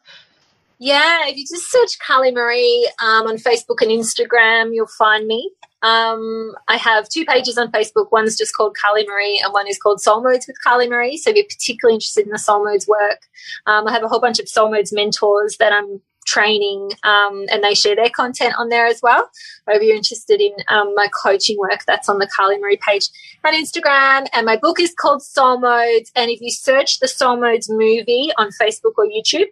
[0.77, 5.52] Yeah, if you just search Carlie Maree um, on Facebook and Instagram, you'll find me.
[5.81, 8.14] Um, I have two pages on Facebook.
[8.14, 11.18] One's just called Carlie Maree, and one is called Soul Modes with Carlie Maree.
[11.18, 13.27] So if you're particularly interested in the Soul Modes work,
[13.65, 15.99] um, I have a whole bunch of Soul Modes mentors that I'm
[16.30, 19.30] training um, and they share their content on there as well.
[19.66, 23.10] Or if you're interested in um, my coaching work, that's on the Carlie Maree page
[23.44, 24.28] on Instagram.
[24.34, 26.12] And my book is called Soul Modes.
[26.16, 29.48] And if you search the Soul Modes movie on Facebook or YouTube,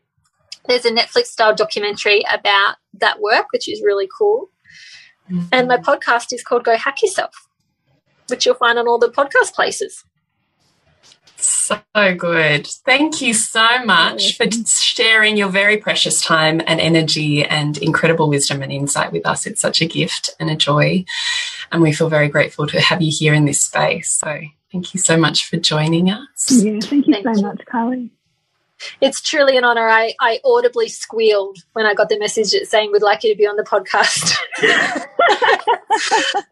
[0.68, 4.50] there's a Netflix style documentary about that work, which is really cool.
[5.32, 5.48] Mm-hmm.
[5.52, 7.48] And my podcast is called Go Hack Yourself,
[8.28, 10.04] which you'll find on all the podcast places.
[11.40, 12.68] So good.
[12.68, 18.64] Thank you so much for sharing your very precious time and energy and incredible wisdom
[18.64, 19.46] and insight with us.
[19.46, 21.06] It's such a gift and a joy.
[21.72, 24.12] And we feel very grateful to have you here in this space.
[24.14, 24.40] So
[24.72, 26.52] thank you so much for joining us.
[26.52, 27.48] Yeah, thank you thank so you.
[27.48, 28.12] much, Carlie.
[29.02, 29.88] It's truly an honor.
[29.88, 33.48] I, I audibly squealed when I got the message saying we'd like you to be
[33.48, 34.36] on the podcast.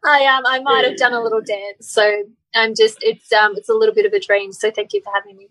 [0.06, 1.90] I um I might have done a little dance.
[1.90, 2.24] So
[2.56, 4.54] I'm just it's um it's a little bit of a dream.
[4.54, 5.50] So thank you for having me.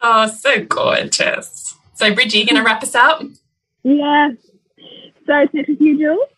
[0.00, 1.74] Oh, so gorgeous.
[1.94, 3.22] So Bridgie, you gonna wrap us up?
[3.82, 4.30] Yeah.
[5.26, 6.28] So it's next with you, Jules.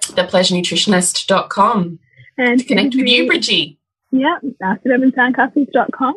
[0.00, 1.98] Thepleasurenutritionist.com.
[2.36, 3.78] And to connect with you, Bridgie.
[4.10, 6.14] Yeah, uh, suburbansandcastles.com.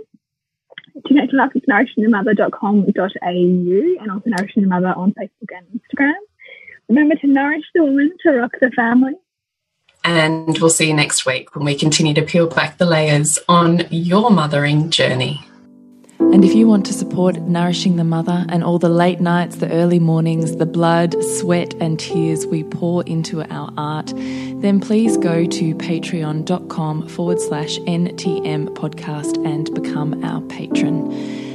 [0.96, 6.14] To connect with us, it's nourishingthemother.com.au and also Nourishing the Mother on Facebook and Instagram.
[6.90, 9.14] Remember to nourish the woman to rock the family.
[10.06, 13.88] And we'll see you next week when we continue to peel back the layers on
[13.90, 15.44] your mothering journey.
[16.20, 19.72] And if you want to support Nourishing the Mother and all the late nights, the
[19.72, 25.46] early mornings, the blood, sweat, and tears we pour into our art, then please go
[25.46, 31.55] to patreon.com forward slash NTM podcast and become our patron.